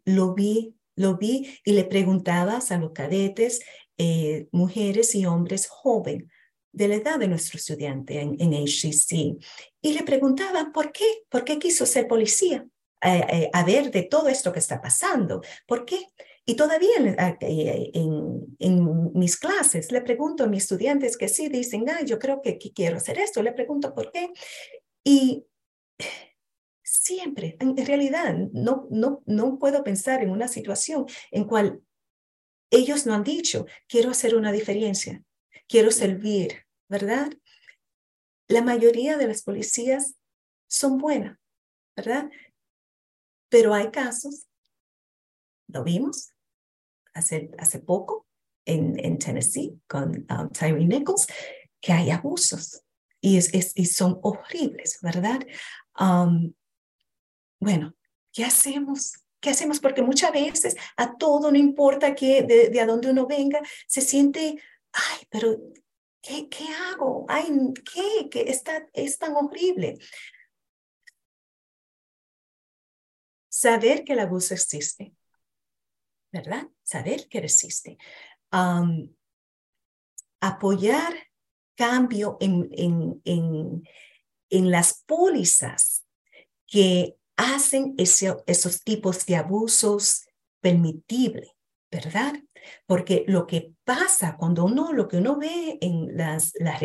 [0.05, 3.61] lo vi, lo vi y le preguntabas a los cadetes,
[3.99, 6.29] eh, mujeres y hombres jóvenes,
[6.73, 9.39] de la edad de nuestro estudiante en, en HCC
[9.81, 12.67] y le preguntaban por qué, por qué quiso ser policía,
[13.01, 16.09] a ver de todo esto que está pasando, ¿por qué?
[16.47, 16.97] Y todavía
[17.41, 22.59] en, mis clases le pregunto a mis estudiantes que sí dicen, ah, yo creo que,
[22.59, 24.31] que quiero hacer esto, le pregunto por qué.
[25.03, 25.47] Y
[26.83, 31.81] siempre, en realidad, no, no, no puedo pensar en una situación en cual
[32.75, 35.23] ellos no han dicho, quiero hacer una diferencia,
[35.69, 37.33] quiero servir, ¿verdad?
[38.49, 40.17] La mayoría de las policías
[40.67, 41.39] son buenas,
[41.97, 42.31] ¿verdad?
[43.49, 44.47] Pero hay casos,
[45.69, 46.33] lo vimos
[47.15, 48.27] hace, hace poco
[48.65, 51.27] en, en Tennessee con um, Tyree Nichols,
[51.81, 52.83] que hay abusos
[53.21, 55.41] y, es, y son horribles, ¿verdad?
[55.99, 56.53] Um,
[57.61, 57.95] bueno,
[58.33, 59.24] ¿qué hacemos?
[59.45, 59.79] ¿Qué hacemos?
[59.79, 64.01] Porque muchas veces a todo, no importa que, de, de a dónde uno venga, se
[64.01, 64.57] siente,
[64.91, 65.59] ay, pero
[66.23, 67.27] ¿Qué, qué hago?
[67.29, 67.51] Ay,
[67.93, 68.31] ¿qué?
[68.31, 69.99] ¿Qué está, es tan horrible?
[73.51, 75.15] Saber que el abuso existe,
[76.33, 76.67] ¿verdad?
[76.83, 77.99] Saber que existe.
[80.41, 81.13] apoyar
[81.75, 83.83] cambio en, en, en,
[84.49, 86.07] en, las pólizas
[86.67, 90.27] que hacen ese, esos tipos de abusos
[90.61, 91.51] permitibles,
[91.91, 92.35] ¿verdad?
[92.87, 96.81] Porque lo que pasa cuando uno, lo que uno ve en las, las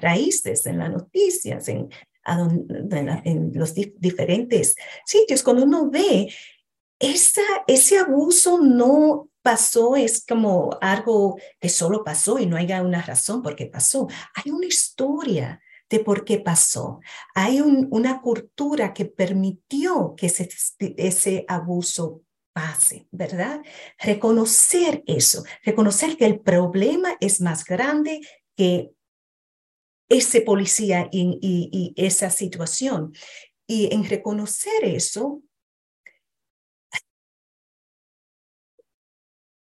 [0.00, 1.88] raíces, en las noticias, en,
[2.26, 6.32] en los diferentes sitios, cuando uno ve
[6.98, 13.02] esa, ese abuso no pasó, es como algo que solo pasó y no haya una
[13.02, 14.08] razón por qué pasó.
[14.34, 15.60] Hay una historia
[15.94, 17.00] de por qué pasó.
[17.36, 23.62] Hay una cultura que permitió que ese, abuso pase, ¿verdad?
[23.98, 28.20] Reconocer eso, reconocer que el problema es más grande
[28.56, 28.90] que
[30.08, 33.12] ese policía y, esa situación.
[33.68, 35.42] Y en reconocer eso,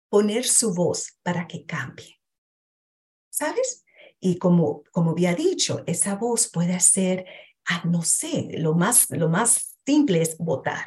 [0.08, 2.18] poner su voz para que cambie.
[3.28, 3.85] ¿Sabes?
[4.26, 7.26] Y como, como había dicho, esa voz puede ser,
[7.64, 10.86] ah, no sé, lo más, lo más simple es votar.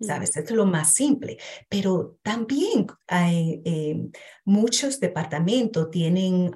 [0.00, 0.36] ¿sabes?
[0.36, 4.10] es lo más simple, pero también hay, eh,
[4.44, 6.50] muchos departamentos tienen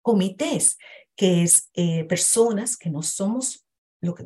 [0.00, 0.78] comités,
[1.16, 3.66] que es eh, personas que no somos,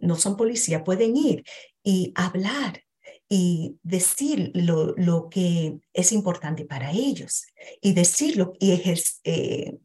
[0.02, 1.44] no son policía, pueden ir
[1.82, 2.84] y hablar
[3.26, 7.46] y decir lo, lo que es importante para ellos
[7.80, 9.14] y decirlo y ejercer.
[9.24, 9.78] Eh,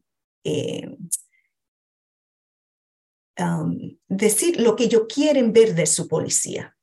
[4.08, 6.76] decir lo que ellos quieren ver de su policía.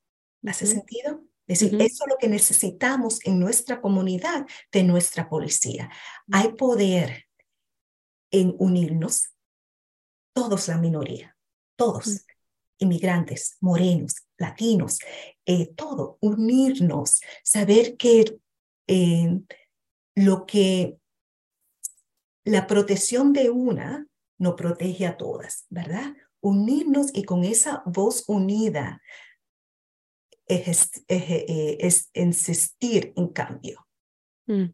[0.46, 1.24] ¿Hace sentido?
[1.48, 5.92] Es decir, eso es lo que necesitamos en nuestra comunidad de nuestra policía.
[6.32, 7.26] Hay poder
[8.32, 9.30] en unirnos,
[10.34, 11.38] todos la minoría,
[11.76, 12.26] todos,
[12.80, 15.00] inmigrantes, morenos, latinos,
[15.46, 18.40] eh, todo, unirnos, saber que
[18.88, 19.40] eh,
[20.16, 20.98] lo que
[22.46, 26.16] la protección de una no protege a todas, ¿verdad?
[26.42, 29.02] Unirnos y con esa voz unida
[30.46, 33.88] es, es, insistir en cambio.
[34.46, 34.66] Mm.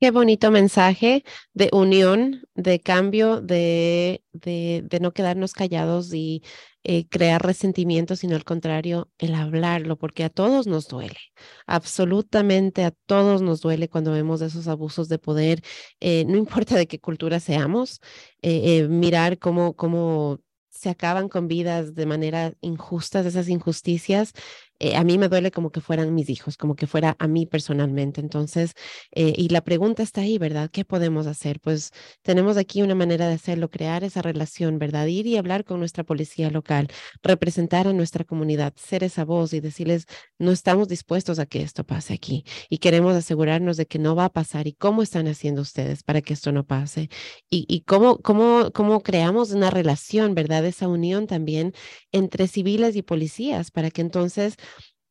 [0.00, 1.24] Qué bonito mensaje
[1.54, 6.44] de unión, de cambio, de, de, de no quedarnos callados y
[6.84, 11.18] eh, crear resentimiento, sino al contrario, el hablarlo, porque a todos nos duele,
[11.66, 15.62] absolutamente a todos nos duele cuando vemos esos abusos de poder,
[15.98, 18.00] eh, no importa de qué cultura seamos,
[18.40, 20.38] eh, mirar cómo, cómo
[20.70, 24.32] se acaban con vidas de manera injusta, esas injusticias,
[24.80, 27.46] eh, a mí me duele como que fueran mis hijos, como que fuera a mí
[27.46, 28.20] personalmente.
[28.20, 28.74] Entonces,
[29.12, 30.70] eh, y la pregunta está ahí, ¿verdad?
[30.70, 31.60] ¿Qué podemos hacer?
[31.60, 31.90] Pues
[32.22, 35.06] tenemos aquí una manera de hacerlo, crear esa relación, ¿verdad?
[35.06, 36.88] Ir y hablar con nuestra policía local,
[37.22, 40.06] representar a nuestra comunidad, ser esa voz y decirles,
[40.38, 44.26] no estamos dispuestos a que esto pase aquí y queremos asegurarnos de que no va
[44.26, 47.08] a pasar y cómo están haciendo ustedes para que esto no pase
[47.50, 50.64] y, y cómo, cómo, cómo creamos una relación, ¿verdad?
[50.64, 51.72] Esa unión también
[52.12, 54.56] entre civiles y policías para que entonces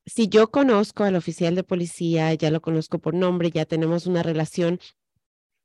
[0.07, 4.23] si yo conozco al oficial de policía, ya lo conozco por nombre, ya tenemos una
[4.23, 4.79] relación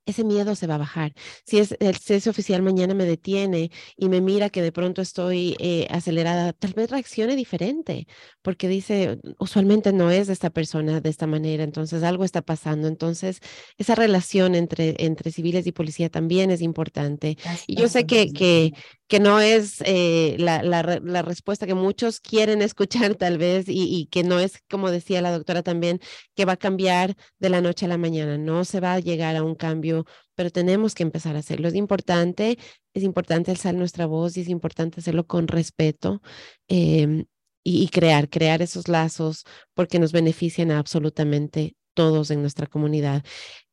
[0.05, 1.13] ese miedo se va a bajar.
[1.45, 5.87] Si, es, ese oficial mañana me detiene y me mira que de pronto estoy eh,
[5.89, 8.07] acelerada, tal vez reaccione diferente,
[8.41, 12.87] porque dice, usualmente no es de esta persona de esta manera, entonces algo está pasando.
[12.87, 13.39] Entonces,
[13.77, 17.37] esa relación entre, entre civiles y policía también es importante.
[17.67, 18.73] Y yo sé que, que,
[19.13, 24.23] que no es eh, la, la, respuesta que muchos quieren escuchar tal vez y, que
[24.23, 25.99] no es, como decía la doctora también,
[26.33, 29.35] que va a cambiar de la noche a la mañana, no se va a llegar
[29.35, 31.67] a un cambio pero tenemos que empezar a hacerlo.
[31.67, 32.57] Es importante,
[32.95, 36.23] es importante alzar nuestra voz y es importante hacerlo con respeto
[36.67, 37.25] em,
[37.63, 39.43] y, crear, crear esos lazos
[39.75, 43.23] porque nos benefician absolutamente todos en nuestra comunidad.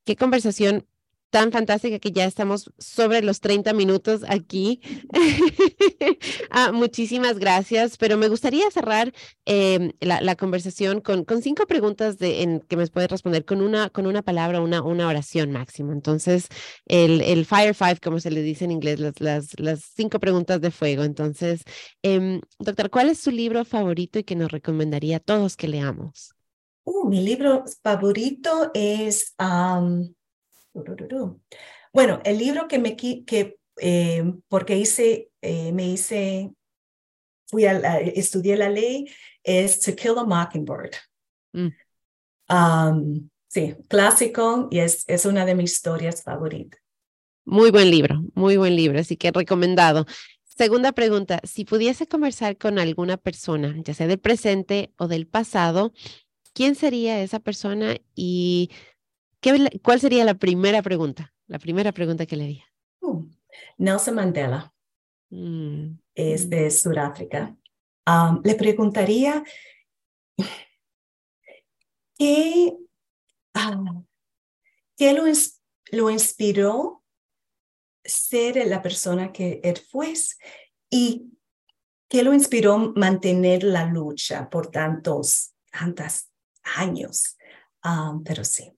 [0.05, 0.87] Qué conversación
[1.31, 4.81] tan fantástica que ya estamos sobre los 30 minutos aquí.
[6.51, 9.13] ah, muchísimas gracias, pero me gustaría cerrar
[9.47, 14.23] eh, la, la, conversación con, cinco preguntas que me puedes responder con una, con una
[14.23, 15.93] palabra, una, una oración máximo.
[15.93, 16.49] Entonces,
[16.87, 20.61] el, el Fire Five, como se le dice en inglés, las, las, las cinco preguntas
[20.61, 21.05] de fuego.
[21.05, 21.63] Entonces,
[22.03, 26.35] eh, doctor, ¿cuál es su libro favorito y que nos recomendaría a todos que leamos?
[26.83, 29.35] Uh, mi libro favorito es...
[29.39, 30.13] Um...
[31.93, 36.53] Bueno, el libro que me que eh, porque hice eh, me hice
[37.47, 39.07] fui a estudié la ley
[39.43, 40.93] es To Kill a Mockingbird.
[41.53, 41.69] Mm.
[42.49, 46.81] Um, sí, clásico y es, es una de mis historias favoritas.
[47.45, 50.07] Muy buen libro, muy buen libro, así que recomendado.
[50.45, 55.93] Segunda pregunta, si pudiese conversar con alguna persona, ya sea del presente o del pasado,
[56.53, 58.71] ¿quién sería esa persona y
[59.83, 61.33] ¿Cuál sería la primera pregunta?
[61.47, 62.65] La primera pregunta que le haría.
[63.01, 63.27] Uh,
[63.79, 64.73] Nelson Mandela
[65.31, 66.71] mm, es de mm.
[66.71, 67.57] Sudáfrica.
[68.07, 69.43] Um, le preguntaría
[72.19, 72.77] qué,
[73.55, 74.05] uh,
[74.97, 75.25] qué lo,
[75.93, 77.03] lo inspiró
[78.05, 80.15] ser la persona que él fue
[80.91, 81.31] y
[82.09, 86.29] qué lo inspiró mantener la lucha por tantos, tantos
[86.63, 87.37] años.
[87.85, 88.73] Um, pero sí,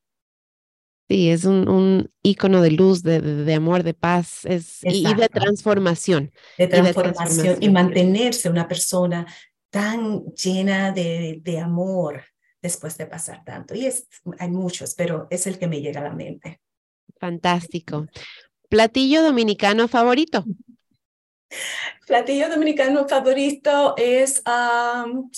[1.12, 5.28] Sí, es un, un ícono de luz, de, de, amor, de paz es, y, de
[5.28, 6.32] transformación.
[6.56, 9.26] De transformación y, mantenerse una persona
[9.68, 12.24] tan llena de, de, amor
[12.62, 13.74] después de pasar tanto.
[13.74, 14.08] Y es,
[14.38, 16.62] hay muchos, pero es el que me llega a la mente.
[17.20, 18.06] Fantástico.
[18.70, 20.46] ¿Platillo dominicano favorito?
[22.06, 25.30] Platillo dominicano favorito es um,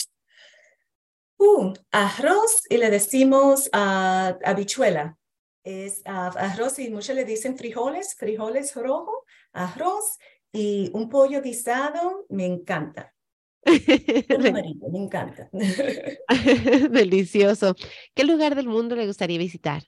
[1.38, 5.18] uh, arroz y le decimos uh, habichuela
[5.64, 10.18] es uh, arroz y muchos le dicen frijoles, frijoles rojo, arroz
[10.52, 13.12] y un pollo guisado, me encanta.
[13.64, 15.48] me encanta.
[16.90, 17.74] Delicioso.
[18.14, 19.82] ¿Qué lugar del mundo le gustaría visitar?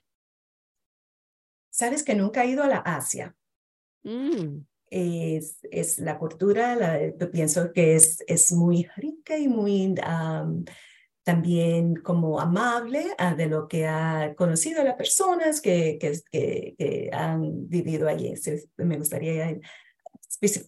[1.69, 3.35] Sabes que nunca he ido a la Asia.
[4.03, 4.65] Mm.
[4.89, 6.99] Es, es la cultura, la,
[7.31, 9.93] pienso que es, es muy rica y muy
[11.27, 17.09] también como amable a de lo que ha conocido a las personas que, que, que,
[17.11, 18.33] han vivido allí.
[18.77, 19.61] Me gustaría ir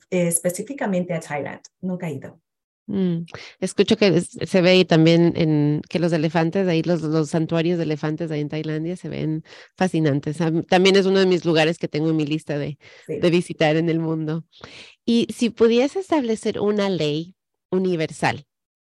[0.09, 1.61] específicamente a Thailand.
[1.79, 2.41] Nunca he ido.
[2.87, 3.19] Mm,
[3.61, 8.29] escucho que se ve también en que los elefantes, ahí los, los santuarios de elefantes
[8.29, 9.45] ahí en Tailandia se ven
[9.77, 10.39] fascinantes.
[10.67, 13.87] También es uno de mis lugares que tengo en mi lista de, de visitar en
[13.87, 14.43] el mundo.
[15.05, 17.37] Y si pudiese establecer una ley
[17.71, 18.48] universal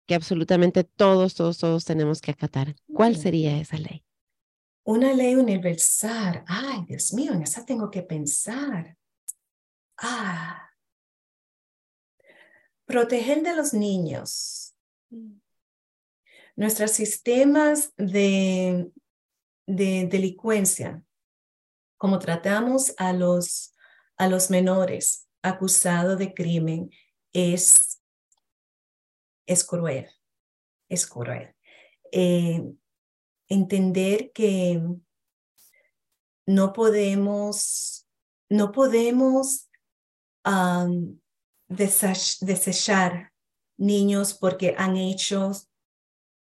[0.06, 4.04] que absolutamente todos, todos, todos tenemos que acatar, ¿cuál sería esa ley?
[4.84, 6.44] Una ley universal.
[6.48, 8.96] Ay, Dios mío, en esa tengo que pensar.
[9.98, 10.66] Ah,
[12.86, 14.76] Proteger de los niños.
[16.56, 18.92] Nuestros sistemas de,
[19.66, 21.04] de delincuencia,
[21.98, 23.74] como tratamos a los,
[24.18, 26.92] a los menores acusados de crimen,
[27.34, 27.95] es,
[29.46, 30.10] es cruel,
[30.90, 31.56] es cruel.
[32.12, 32.64] Eh,
[33.48, 34.82] entender que
[36.48, 38.08] no podemos,
[38.50, 39.70] no podemos
[41.68, 43.32] desechar
[43.78, 45.52] niños porque han hecho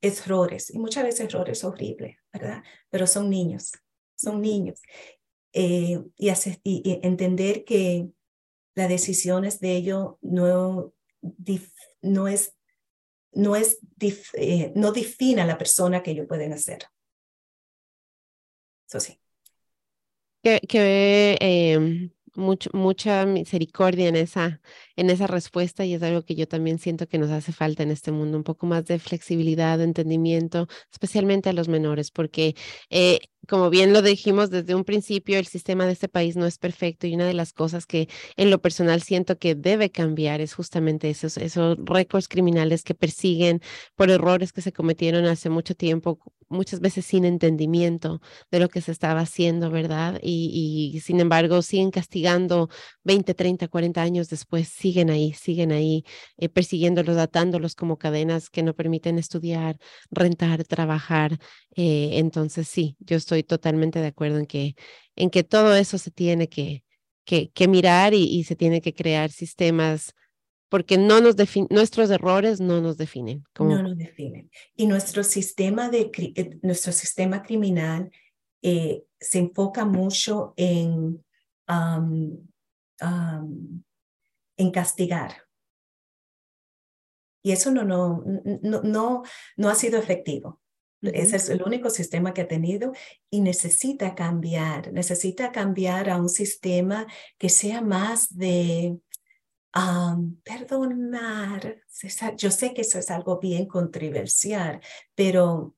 [0.01, 2.63] errores, y muchas veces errores horribles, ¿verdad?
[2.89, 3.71] Pero son niños,
[4.15, 4.81] son niños.
[5.53, 6.31] Eh, y,
[6.63, 8.09] y, entender que
[8.75, 10.93] las decisiones de ellos no,
[12.01, 12.53] no es,
[13.35, 13.79] no es,
[14.33, 16.85] eh, no define a la persona que ellos pueden hacer.
[18.87, 19.19] Eso sí.
[20.41, 22.11] Que, que em,
[22.73, 24.61] mucha misericordia en esa,
[24.95, 27.91] en esa respuesta y es algo que yo también siento que nos hace falta en
[27.91, 32.55] este mundo, un poco más de flexibilidad, de entendimiento, especialmente a los menores, porque
[32.89, 36.57] eh, como bien lo dijimos desde un principio, el sistema de este país no es
[36.57, 40.53] perfecto y una de las cosas que en lo personal siento que debe cambiar es
[40.53, 43.61] justamente esos, esos récords criminales que persiguen
[43.95, 46.19] por errores que se cometieron hace mucho tiempo,
[46.49, 48.21] muchas veces sin entendimiento
[48.51, 50.19] de lo que se estaba haciendo, ¿verdad?
[50.21, 52.69] Y, y sin embargo siguen castigando
[53.03, 56.05] 20, 30, 40 años después, siguen ahí, siguen ahí
[56.37, 59.79] eh, persiguiéndolos, atándolos como cadenas que no permiten estudiar,
[60.11, 61.39] rentar, trabajar.
[61.75, 64.75] Eh, entonces sí, yo estoy totalmente de acuerdo en que,
[65.15, 66.83] en que todo eso se tiene que,
[67.23, 70.13] que, que mirar y, se tiene que crear sistemas
[70.69, 71.35] porque no nos
[71.71, 73.43] nuestros errores no nos definen.
[73.57, 74.51] No nos definen.
[74.75, 78.11] Y nuestro sistema, de, eh, nuestro sistema criminal
[78.61, 81.23] eh, se enfoca mucho en,
[84.57, 85.43] en castigar.
[87.43, 88.23] Y eso no, no,
[88.63, 89.23] no, no,
[89.55, 90.61] no ha sido efectivo.
[91.01, 92.93] Ese es el único sistema que ha tenido
[93.29, 97.05] y necesita cambiar, necesita cambiar a un sistema
[97.37, 98.97] que sea más de
[100.43, 101.83] perdonar.
[102.37, 104.81] Yo sé que eso es algo bien controversial,
[105.13, 105.75] pero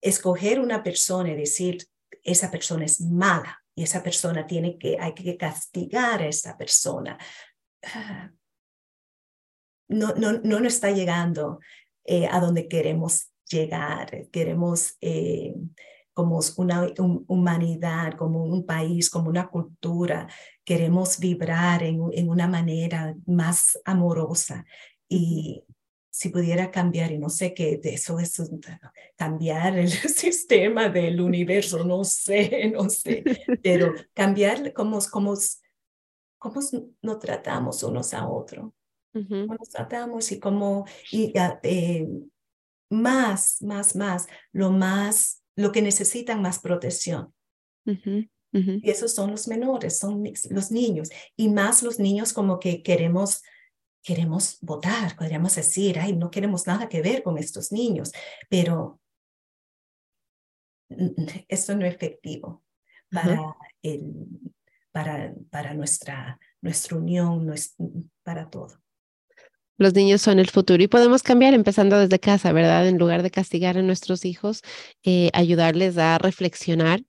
[0.00, 1.86] escoger una persona y decir,
[2.22, 7.18] esa persona es mala y esa persona tiene que, hay que castigar a esa persona.
[9.88, 11.60] No, no, no nos está llegando
[12.04, 14.26] eh, a donde queremos llegar.
[14.32, 15.54] Queremos eh,
[16.12, 16.88] como una
[17.28, 20.26] humanidad, como un país, como una cultura.
[20.64, 24.64] Queremos vibrar en, en una manera más amorosa.
[25.08, 25.62] Y
[26.16, 28.40] si pudiera cambiar, y no sé qué de eso es
[29.16, 33.22] cambiar el sistema del universo, no sé, no sé,
[33.62, 35.34] pero cambiar cómo, cómo,
[36.38, 36.60] cómo
[37.02, 38.72] nos tratamos unos a otros
[39.12, 42.06] cómo nos tratamos y cómo, y, eh,
[42.90, 47.32] más, más, más, lo más, lo que necesitan más protección.
[48.52, 51.10] Y esos son los menores, son los niños.
[51.36, 53.42] Y más los niños como que queremos,
[54.06, 58.12] queremos votar, podríamos decir, ay, no queremos nada que ver con estos niños,
[58.48, 59.00] pero
[61.48, 62.62] esto no es efectivo
[63.10, 64.14] para, el,
[64.92, 67.52] para, para nuestra, nuestra unión,
[68.22, 68.80] para todo.
[69.76, 72.86] Los niños son el futuro y podemos cambiar empezando desde casa, ¿verdad?
[72.86, 74.62] En lugar de castigar a nuestros hijos,
[75.02, 77.02] eh, ayudarles a reflexionar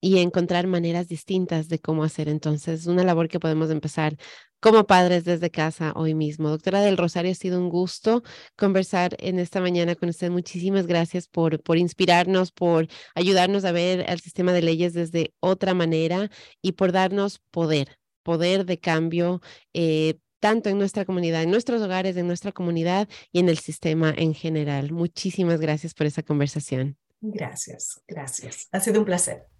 [0.00, 2.28] y encontrar maneras distintas de cómo hacer.
[2.28, 4.16] Entonces, una labor que podemos empezar
[4.62, 6.48] como padres desde casa hoy mismo.
[6.48, 8.22] Doctora del Rosario, ha sido un gusto
[8.56, 10.30] conversar en esta mañana con usted.
[10.30, 12.86] Muchísimas gracias por, por inspirarnos, por
[13.16, 16.30] ayudarnos a ver el sistema de leyes desde otra manera
[16.62, 19.40] y por darnos poder, poder de cambio.
[19.74, 24.14] Eh, tanto en nuestra comunidad, en nuestros hogares, en nuestra comunidad y en el sistema
[24.16, 24.92] en general.
[24.92, 26.96] Muchísimas gracias por esa conversación.
[27.20, 28.68] Gracias, gracias.
[28.70, 29.51] Ha sido un placer.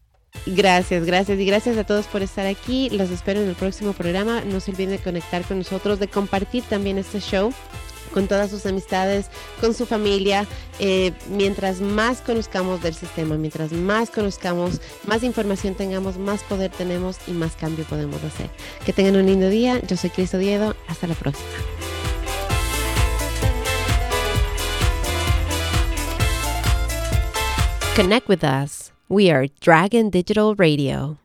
[0.46, 2.90] Gracias, gracias y gracias a todos por estar aquí.
[2.90, 4.42] Los espero en el próximo programa.
[4.44, 7.52] No se olviden de conectar con nosotros, de compartir también este show
[8.12, 9.26] con todas sus amistades,
[9.60, 10.46] con su familia.
[10.78, 17.16] Eh, mientras más conozcamos del sistema, mientras más conozcamos, más información tengamos, más poder tenemos
[17.26, 18.50] y más cambio podemos hacer.
[18.84, 19.80] Que tengan un lindo día.
[19.86, 20.76] Yo soy Cristo Diedo.
[20.88, 21.48] Hasta la próxima.
[27.94, 28.91] Connect with us.
[29.12, 31.18] We are Dragon Digital Radio.